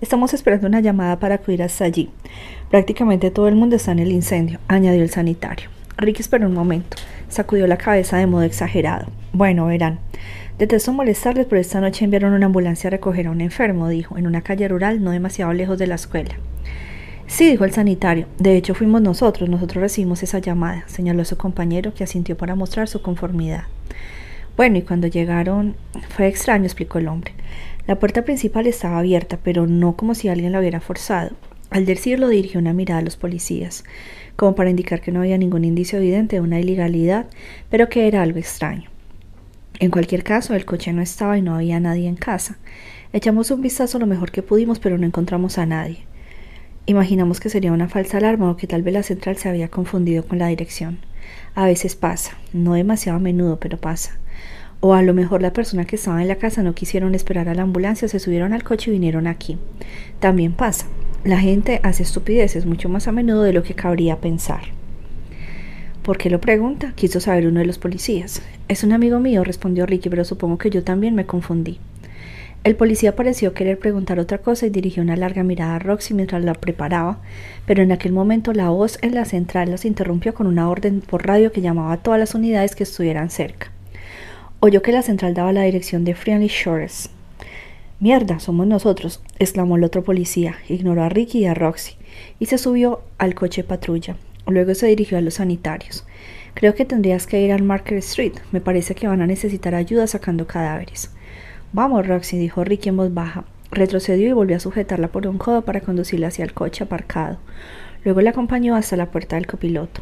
[0.00, 2.08] Estamos esperando una llamada para acudir hasta allí.
[2.70, 5.68] Prácticamente todo el mundo está en el incendio, añadió el sanitario.
[5.98, 6.96] Ricky esperó un momento.
[7.30, 9.06] Sacudió la cabeza de modo exagerado.
[9.32, 10.00] Bueno, verán.
[10.58, 14.26] Detesto molestarles, pero esta noche enviaron una ambulancia a recoger a un enfermo, dijo, en
[14.26, 16.34] una calle rural no demasiado lejos de la escuela.
[17.26, 18.26] Sí, dijo el sanitario.
[18.38, 19.48] De hecho, fuimos nosotros.
[19.48, 23.64] Nosotros recibimos esa llamada, señaló su compañero, que asintió para mostrar su conformidad.
[24.56, 25.76] Bueno, y cuando llegaron...
[26.08, 27.32] Fue extraño, explicó el hombre.
[27.86, 31.30] La puerta principal estaba abierta, pero no como si alguien la hubiera forzado.
[31.70, 33.84] Al decirlo dirigió una mirada a los policías,
[34.40, 37.26] como para indicar que no había ningún indicio evidente de una ilegalidad,
[37.68, 38.88] pero que era algo extraño.
[39.80, 42.56] En cualquier caso, el coche no estaba y no había nadie en casa.
[43.12, 46.06] Echamos un vistazo lo mejor que pudimos, pero no encontramos a nadie.
[46.86, 50.24] Imaginamos que sería una falsa alarma o que tal vez la central se había confundido
[50.24, 51.00] con la dirección.
[51.54, 54.16] A veces pasa, no demasiado a menudo, pero pasa.
[54.80, 57.54] O a lo mejor la persona que estaba en la casa no quisieron esperar a
[57.54, 59.58] la ambulancia, se subieron al coche y vinieron aquí.
[60.18, 60.86] También pasa.
[61.24, 64.62] La gente hace estupideces mucho más a menudo de lo que cabría pensar.
[66.02, 66.94] ¿Por qué lo pregunta?
[66.96, 68.40] Quiso saber uno de los policías.
[68.68, 71.78] Es un amigo mío, respondió Ricky, pero supongo que yo también me confundí.
[72.64, 76.42] El policía pareció querer preguntar otra cosa y dirigió una larga mirada a Roxy mientras
[76.42, 77.18] la preparaba,
[77.66, 81.26] pero en aquel momento la voz en la central los interrumpió con una orden por
[81.26, 83.70] radio que llamaba a todas las unidades que estuvieran cerca.
[84.60, 87.10] Oyó que la central daba la dirección de Friendly Shores.
[88.00, 90.54] Mierda, somos nosotros, exclamó el otro policía.
[90.70, 91.96] Ignoró a Ricky y a Roxy
[92.38, 94.16] y se subió al coche patrulla.
[94.46, 96.06] Luego se dirigió a los sanitarios.
[96.54, 98.32] Creo que tendrías que ir al Market Street.
[98.52, 101.10] Me parece que van a necesitar ayuda sacando cadáveres.
[101.74, 103.44] Vamos, Roxy, dijo Ricky en voz baja.
[103.70, 107.38] Retrocedió y volvió a sujetarla por un codo para conducirla hacia el coche aparcado.
[108.02, 110.00] Luego la acompañó hasta la puerta del copiloto.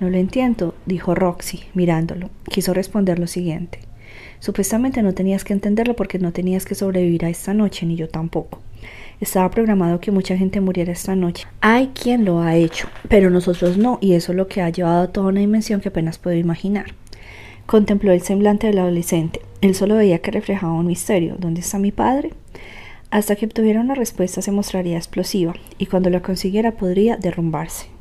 [0.00, 2.30] No lo entiendo, dijo Roxy, mirándolo.
[2.50, 3.78] Quiso responder lo siguiente.
[4.42, 8.08] Supuestamente no tenías que entenderlo porque no tenías que sobrevivir a esta noche, ni yo
[8.08, 8.58] tampoco.
[9.20, 11.46] Estaba programado que mucha gente muriera esta noche.
[11.60, 15.02] Hay quien lo ha hecho, pero nosotros no, y eso es lo que ha llevado
[15.02, 16.86] a toda una dimensión que apenas puedo imaginar.
[17.66, 19.40] Contempló el semblante del adolescente.
[19.60, 21.36] Él solo veía que reflejaba un misterio.
[21.38, 22.30] ¿Dónde está mi padre?
[23.12, 27.91] Hasta que obtuviera una respuesta se mostraría explosiva, y cuando la consiguiera podría derrumbarse.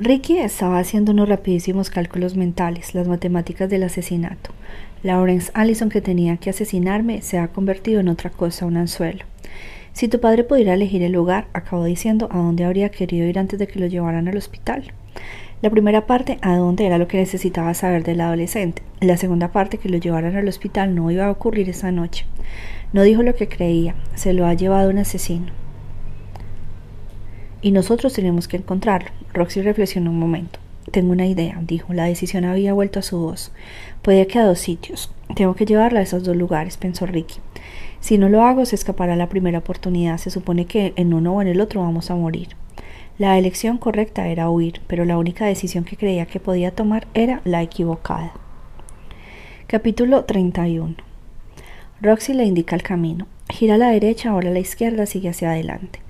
[0.00, 4.50] Ricky estaba haciendo unos rapidísimos cálculos mentales, las matemáticas del asesinato.
[5.02, 9.24] Lawrence Allison que tenía que asesinarme se ha convertido en otra cosa, un anzuelo.
[9.92, 13.58] Si tu padre pudiera elegir el lugar, acabó diciendo a dónde habría querido ir antes
[13.58, 14.92] de que lo llevaran al hospital.
[15.62, 18.82] La primera parte, a dónde era lo que necesitaba saber del adolescente.
[19.00, 22.24] La segunda parte, que lo llevaran al hospital, no iba a ocurrir esa noche.
[22.92, 25.46] No dijo lo que creía, se lo ha llevado un asesino.
[27.62, 29.17] Y nosotros tenemos que encontrarlo.
[29.38, 30.58] Roxy reflexionó un momento.
[30.90, 31.92] Tengo una idea, dijo.
[31.92, 33.52] La decisión había vuelto a su voz.
[34.02, 35.12] Puede que a dos sitios.
[35.34, 37.36] Tengo que llevarla a esos dos lugares, pensó Ricky.
[38.00, 40.18] Si no lo hago, se escapará la primera oportunidad.
[40.18, 42.48] Se supone que en uno o en el otro vamos a morir.
[43.18, 47.40] La elección correcta era huir, pero la única decisión que creía que podía tomar era
[47.44, 48.32] la equivocada.
[49.66, 50.96] Capítulo 31
[52.00, 53.26] Roxy le indica el camino.
[53.48, 56.00] Gira a la derecha, ahora a la izquierda, sigue hacia adelante.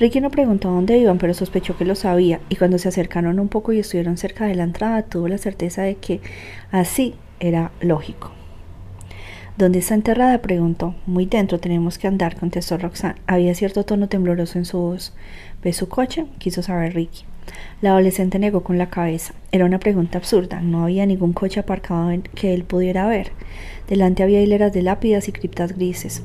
[0.00, 3.48] Ricky no preguntó dónde iban, pero sospechó que lo sabía, y cuando se acercaron un
[3.48, 6.22] poco y estuvieron cerca de la entrada, tuvo la certeza de que
[6.70, 8.30] así era lógico.
[9.58, 10.40] ¿Dónde está enterrada?
[10.40, 10.94] preguntó.
[11.04, 13.20] Muy dentro tenemos que andar, contestó Roxanne.
[13.26, 15.14] Había cierto tono tembloroso en su voz.
[15.62, 16.24] ¿Ves su coche?
[16.38, 17.24] quiso saber Ricky.
[17.80, 19.34] La adolescente negó con la cabeza.
[19.52, 20.60] Era una pregunta absurda.
[20.60, 23.32] No había ningún coche aparcado en que él pudiera ver.
[23.88, 26.22] Delante había hileras de lápidas y criptas grises,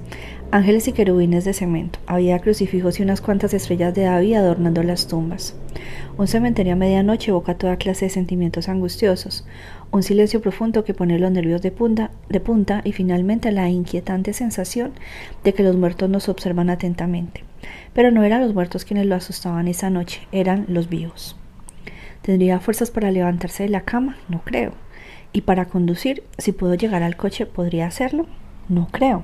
[0.52, 2.00] ángeles y querubines de cemento.
[2.06, 5.56] Había crucifijos y unas cuantas estrellas de David adornando las tumbas.
[6.18, 9.46] Un cementerio a medianoche evoca toda clase de sentimientos angustiosos
[9.92, 14.34] un silencio profundo que pone los nervios de punta, de punta y finalmente la inquietante
[14.34, 14.92] sensación
[15.44, 17.44] de que los muertos nos observan atentamente.
[17.94, 21.38] Pero no eran los muertos quienes lo asustaban esa noche, eran los vivos.
[22.22, 24.18] ¿Tendría fuerzas para levantarse de la cama?
[24.30, 24.74] No creo.
[25.32, 26.24] ¿Y para conducir?
[26.38, 28.26] Si puedo llegar al coche, ¿podría hacerlo?
[28.68, 29.24] No creo.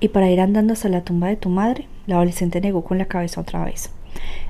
[0.00, 1.86] ¿Y para ir andando hasta la tumba de tu madre?
[2.06, 3.90] La adolescente negó con la cabeza otra vez.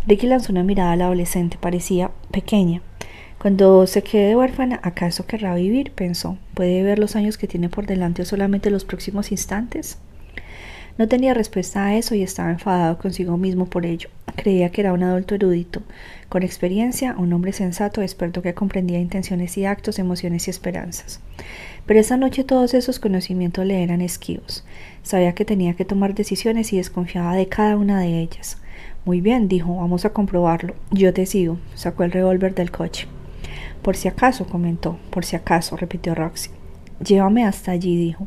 [0.07, 2.82] Ricky lanzó una mirada a la adolescente, parecía pequeña,
[3.47, 5.92] cuando se quede huérfana, ¿acaso querrá vivir?
[5.92, 6.36] pensó.
[6.55, 9.99] ¿Puede ver los años que tiene por delante o solamente los próximos instantes?
[10.99, 14.09] No tenía respuesta a eso y estaba enfadado consigo mismo por ello.
[14.34, 15.82] Creía que era un adulto erudito,
[16.28, 21.20] con experiencia, un hombre sensato, experto que comprendía intenciones y actos, emociones y esperanzas.
[21.86, 24.64] Pero esa noche todos esos conocimientos le eran esquivos.
[25.05, 28.59] Sabía que tenía que tomar decisiones y desconfiaba de cada una de ellas.
[29.05, 30.74] Muy bien, dijo, vamos a comprobarlo.
[30.90, 31.61] Yo te sigo.
[31.76, 33.07] Sacó el revólver del coche.
[33.87, 34.99] Por si acaso, comentó.
[35.11, 36.51] Por si acaso, repitió Roxy.
[36.99, 38.26] Llévame hasta allí, dijo.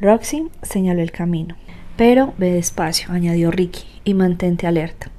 [0.00, 1.56] Roxy señaló el camino.
[1.96, 5.10] Pero ve despacio, añadió Ricky, y mantente alerta.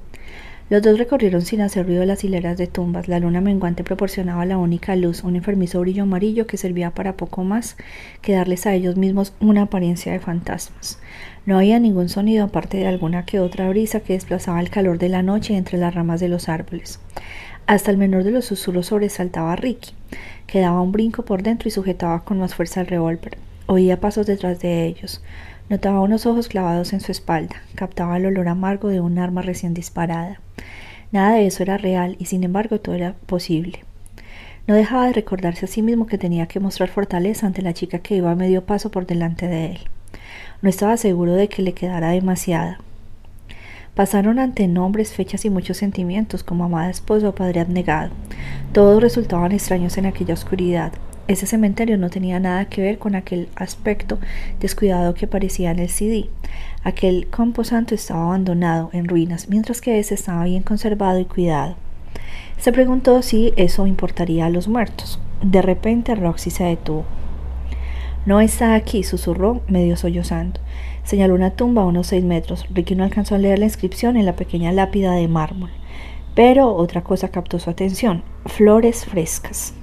[0.69, 3.09] Los dos recorrieron sin hacer ruido las hileras de tumbas.
[3.09, 7.43] La luna menguante proporcionaba la única luz, un enfermizo brillo amarillo que servía para poco
[7.43, 7.76] más
[8.21, 10.99] que darles a ellos mismos una apariencia de fantasmas.
[11.45, 15.09] No había ningún sonido aparte de alguna que otra brisa que desplazaba el calor de
[15.09, 17.01] la noche entre las ramas de los árboles.
[17.68, 19.91] Hasta el menor de los susurros sobresaltaba a Ricky,
[20.45, 23.39] que daba un brinco por dentro y sujetaba con más fuerza el revólver.
[23.66, 25.24] Oía pasos detrás de ellos.
[25.68, 27.55] Notaba unos ojos clavados en su espalda.
[27.74, 30.39] Captaba el olor amargo de un arma recién disparada.
[31.11, 33.80] Nada de eso era real y sin embargo todo era posible.
[34.68, 37.97] No dejaba de recordarse a sí mismo que tenía que mostrar fortaleza ante la chica
[37.97, 39.80] que iba a medio paso por delante de él.
[40.61, 42.80] No estaba seguro de que le quedara demasiada.
[43.96, 48.12] Pasaron ante nombres, fechas y muchos sentimientos, como amada esposa o padre abnegado.
[48.74, 50.91] Todos resultaban extraños en aquella oscuridad.
[51.30, 54.20] Ese cementerio no tenía nada que ver con aquel aspecto
[54.60, 56.30] descuidado que parecía en el CD.
[56.84, 57.30] Aquel
[57.64, 61.78] santo estaba abandonado, en ruinas, mientras que ese estaba bien conservado y cuidado.
[62.58, 65.22] Se preguntó si eso importaría a los muertos.
[65.41, 67.06] De repente Roxy se detuvo.
[68.26, 70.60] No está aquí, susurró, medio sollozando.
[71.06, 72.66] Señaló una tumba a unos seis metros.
[72.74, 75.70] Ricky no alcanzó a leer la inscripción en la pequeña lápida de mármol.
[76.34, 78.24] Pero otra cosa captó su atención.
[78.47, 79.76] Flores frescas.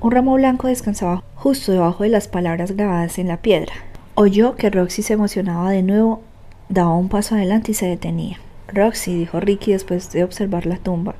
[0.00, 3.72] Un ramo blanco descansaba justo debajo de las palabras grabadas en la piedra.
[4.16, 6.22] Oyó que Roxy se emocionaba de nuevo,
[6.68, 8.38] daba un paso adelante y se detenía.
[8.66, 11.14] Roxy, dijo Ricky después de observar la tumba,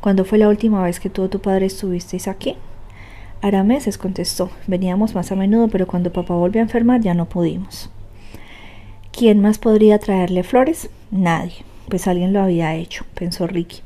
[0.00, 2.56] ¿cuándo fue la última vez que tú o tu padre estuvisteis aquí?
[3.42, 4.48] Hará meses, contestó.
[4.66, 7.90] Veníamos más a menudo, pero cuando papá volvió a enfermar ya no pudimos.
[9.16, 10.90] ¿Quién más podría traerle flores?
[11.12, 11.64] Nadie.
[11.88, 13.80] Pues alguien lo había hecho, pensó Ricky.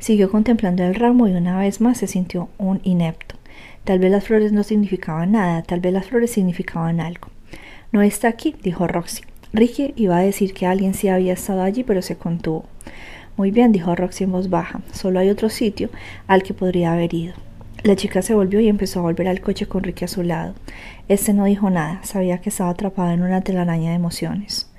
[0.00, 3.36] Siguió contemplando el ramo y una vez más se sintió un inepto.
[3.84, 7.28] Tal vez las flores no significaban nada, tal vez las flores significaban algo.
[7.92, 9.22] No está aquí, dijo Roxy.
[9.52, 12.64] Ricky iba a decir que alguien sí había estado allí, pero se contuvo.
[13.36, 14.80] Muy bien, dijo Roxy en voz baja.
[14.92, 15.88] Solo hay otro sitio
[16.26, 17.34] al que podría haber ido.
[17.84, 20.54] La chica se volvió y empezó a volver al coche con Ricky a su lado.
[21.06, 24.70] Este no dijo nada, sabía que estaba atrapada en una telaraña de emociones.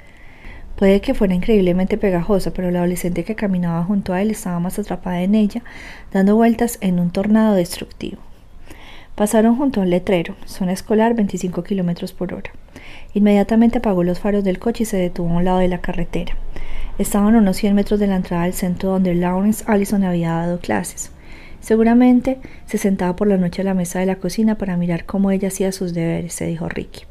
[0.76, 4.80] Puede que fuera increíblemente pegajosa, pero la adolescente que caminaba junto a él estaba más
[4.80, 5.64] atrapada en ella,
[6.12, 8.18] dando vueltas en un tornado destructivo.
[9.14, 12.52] Pasaron junto a un letrero, zona escolar 25 kilómetros por hora.
[13.14, 16.36] Inmediatamente apagó los faros del coche y se detuvo a un lado de la carretera.
[16.98, 20.60] Estaban a unos 100 metros de la entrada del centro donde Lawrence Allison había dado
[20.60, 21.12] clases.
[21.66, 22.38] Seguramente
[22.68, 25.48] se sentaba por la noche a la mesa de la cocina para mirar cómo ella
[25.48, 27.06] hacía sus deberes, se dijo Ricky.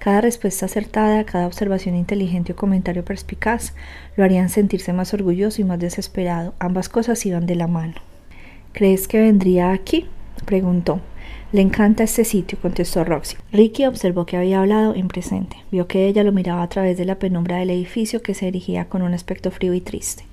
[0.00, 3.74] Cada respuesta acertada, cada observación inteligente o comentario perspicaz
[4.16, 6.52] lo harían sentirse más orgulloso y más desesperado.
[6.58, 7.94] Ambas cosas iban de la mano.
[8.72, 10.08] ¿Crees que vendría aquí?
[10.46, 11.00] preguntó.
[11.52, 13.36] Le encanta este sitio, contestó Roxy.
[13.52, 15.58] Ricky observó que había hablado en presente.
[15.70, 18.86] Vio que ella lo miraba a través de la penumbra del edificio que se erigía
[18.86, 20.24] con un aspecto frío y triste.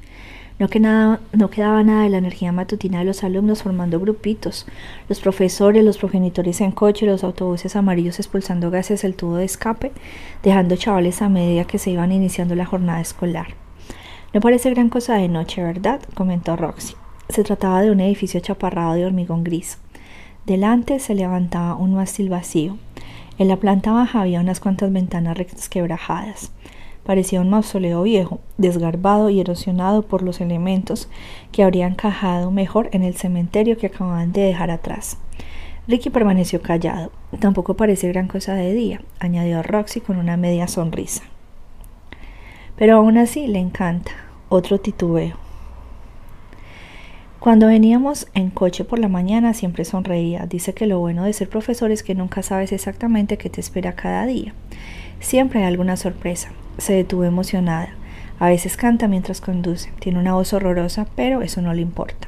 [0.60, 0.70] No,
[1.50, 4.66] quedaba nada de la energía matutina de los alumnos formando grupitos,
[5.08, 9.94] los profesores, los progenitores en coche, los autobuses amarillos expulsando gases del tubo de escape,
[10.44, 13.48] dejando chavales a medida que se iban iniciando la jornada escolar.
[14.34, 16.02] No parece gran cosa de noche, ¿verdad?
[16.14, 16.96] comentó Roxy.
[17.30, 19.78] Se trataba de un edificio chaparrado de hormigón gris.
[20.46, 22.78] Delante se levantaba un mástil vacío.
[23.38, 26.52] En la planta baja había unas cuantas ventanas resquebrajadas.
[27.10, 31.10] Parecía un mausoleo viejo, desgarbado y erosionado por los elementos
[31.52, 35.18] que habrían encajado mejor en el cementerio que acababan de dejar atrás.
[35.88, 37.12] Ricky permaneció callado.
[37.40, 41.24] Tampoco parece gran cosa de día, añadió Roxy con una media sonrisa.
[42.76, 44.12] Pero aún así le encanta.
[44.50, 45.36] Otro titubeo.
[47.40, 50.46] Cuando veníamos en coche por la mañana siempre sonreía.
[50.46, 53.96] Dice que lo bueno de ser profesor es que nunca sabes exactamente qué te espera
[53.96, 54.54] cada día.
[55.20, 56.50] Siempre hay alguna sorpresa.
[56.78, 57.90] Se detuvo emocionada.
[58.40, 59.92] A veces canta mientras conduce.
[60.00, 62.28] Tiene una voz horrorosa, pero eso no le importa.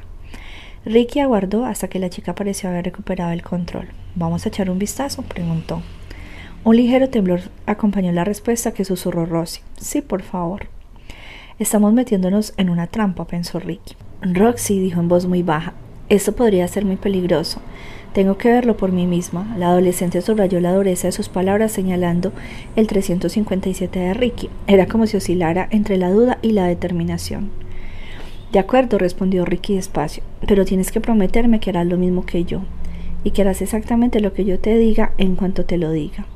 [0.84, 3.88] Ricky aguardó hasta que la chica pareció haber recuperado el control.
[4.14, 5.22] ¿Vamos a echar un vistazo?
[5.22, 5.82] preguntó.
[6.64, 9.60] Un ligero temblor acompañó la respuesta que susurró Rosy.
[9.78, 10.68] Sí, por favor.
[11.58, 13.96] Estamos metiéndonos en una trampa, pensó Ricky.
[14.20, 15.74] Roxy dijo en voz muy baja,
[16.08, 17.60] esto podría ser muy peligroso.
[18.12, 19.54] Tengo que verlo por mí misma.
[19.58, 22.32] La adolescente subrayó la dureza de sus palabras señalando
[22.76, 24.50] el 357 de Ricky.
[24.66, 27.50] Era como si oscilara entre la duda y la determinación.
[28.52, 32.60] De acuerdo, respondió Ricky despacio, pero tienes que prometerme que harás lo mismo que yo,
[33.24, 36.26] y que harás exactamente lo que yo te diga en cuanto te lo diga.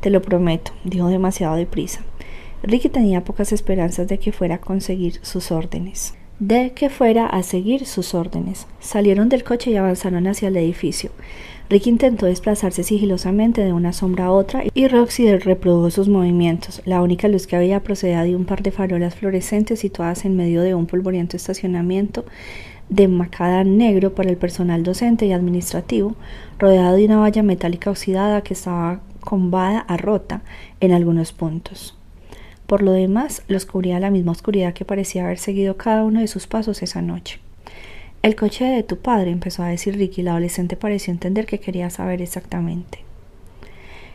[0.00, 2.00] Te lo prometo, dijo demasiado deprisa.
[2.64, 7.42] Ricky tenía pocas esperanzas de que fuera a conseguir sus órdenes de que fuera a
[7.42, 8.66] seguir sus órdenes.
[8.80, 11.10] Salieron del coche y avanzaron hacia el edificio.
[11.70, 16.82] Rick intentó desplazarse sigilosamente de una sombra a otra y Roxy reprodujo sus movimientos.
[16.84, 20.60] La única luz que había procedía de un par de farolas fluorescentes situadas en medio
[20.60, 22.26] de un polvoriento estacionamiento
[22.90, 26.16] de macadam negro para el personal docente y administrativo,
[26.58, 30.42] rodeado de una valla metálica oxidada que estaba combada a rota
[30.80, 31.96] en algunos puntos.
[32.66, 36.28] Por lo demás, los cubría la misma oscuridad que parecía haber seguido cada uno de
[36.28, 37.40] sus pasos esa noche.
[38.22, 41.90] El coche de tu padre, empezó a decir Ricky, la adolescente pareció entender que quería
[41.90, 43.00] saber exactamente.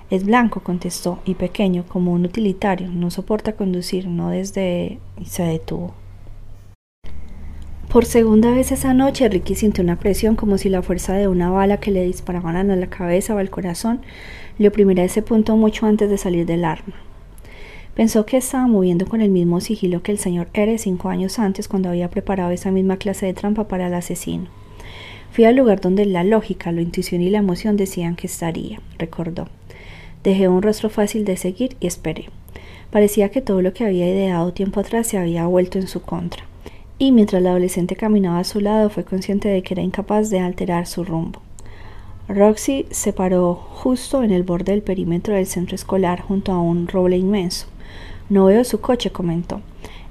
[0.10, 4.98] Es blanco, contestó, y pequeño, como un utilitario, no soporta conducir, no desde...
[5.20, 5.94] y se detuvo.
[7.90, 11.52] Por segunda vez esa noche, Ricky sintió una presión como si la fuerza de una
[11.52, 14.02] bala que le disparaban a la cabeza o al corazón
[14.58, 16.96] le oprimiera ese punto mucho antes de salir del arma.
[18.00, 21.68] Pensó que estaba moviendo con el mismo sigilo que el señor R cinco años antes
[21.68, 24.46] cuando había preparado esa misma clase de trampa para el asesino.
[25.34, 29.50] Fui al lugar donde la lógica, la intuición y la emoción decían que estaría, recordó.
[30.24, 32.30] Dejé un rostro fácil de seguir y esperé.
[32.90, 36.46] Parecía que todo lo que había ideado tiempo atrás se había vuelto en su contra.
[37.00, 40.40] Y mientras la adolescente caminaba a su lado fue consciente de que era incapaz de
[40.40, 41.42] alterar su rumbo.
[42.30, 46.88] Roxy se paró justo en el borde del perímetro del centro escolar junto a un
[46.88, 47.68] roble inmenso.
[48.30, 49.62] No veo su coche, comentó.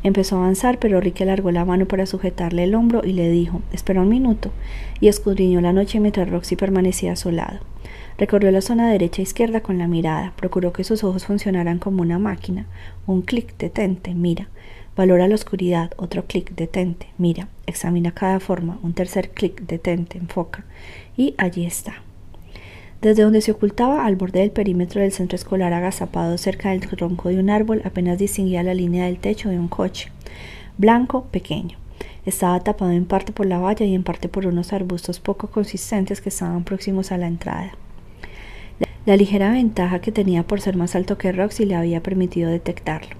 [0.03, 3.63] Empezó a avanzar, pero Ricky alargó la mano para sujetarle el hombro y le dijo,
[3.73, 4.51] espera un minuto,
[5.01, 7.61] y escudriñó la noche mientras Roxy permanecía a su lado.
[8.17, 12.03] Recorrió la zona derecha e izquierda con la mirada, procuró que sus ojos funcionaran como
[12.03, 12.67] una máquina.
[13.07, 14.49] Un clic, detente, mira.
[14.97, 17.47] Valora la oscuridad, otro clic, detente, mira.
[17.67, 20.65] Examina cada forma, un tercer clic, detente, enfoca.
[21.17, 22.03] Y allí está.
[23.01, 27.29] Desde donde se ocultaba al borde del perímetro del centro escolar agazapado cerca del tronco
[27.29, 30.11] de un árbol apenas distinguía la línea del techo de un coche.
[30.79, 31.79] Blanco, pequeño.
[32.27, 36.21] Estaba tapado en parte por la valla y en parte por unos arbustos poco consistentes
[36.21, 37.73] que estaban próximos a la entrada.
[39.07, 43.17] La ligera ventaja que tenía por ser más alto que Roxy le había permitido detectarlo.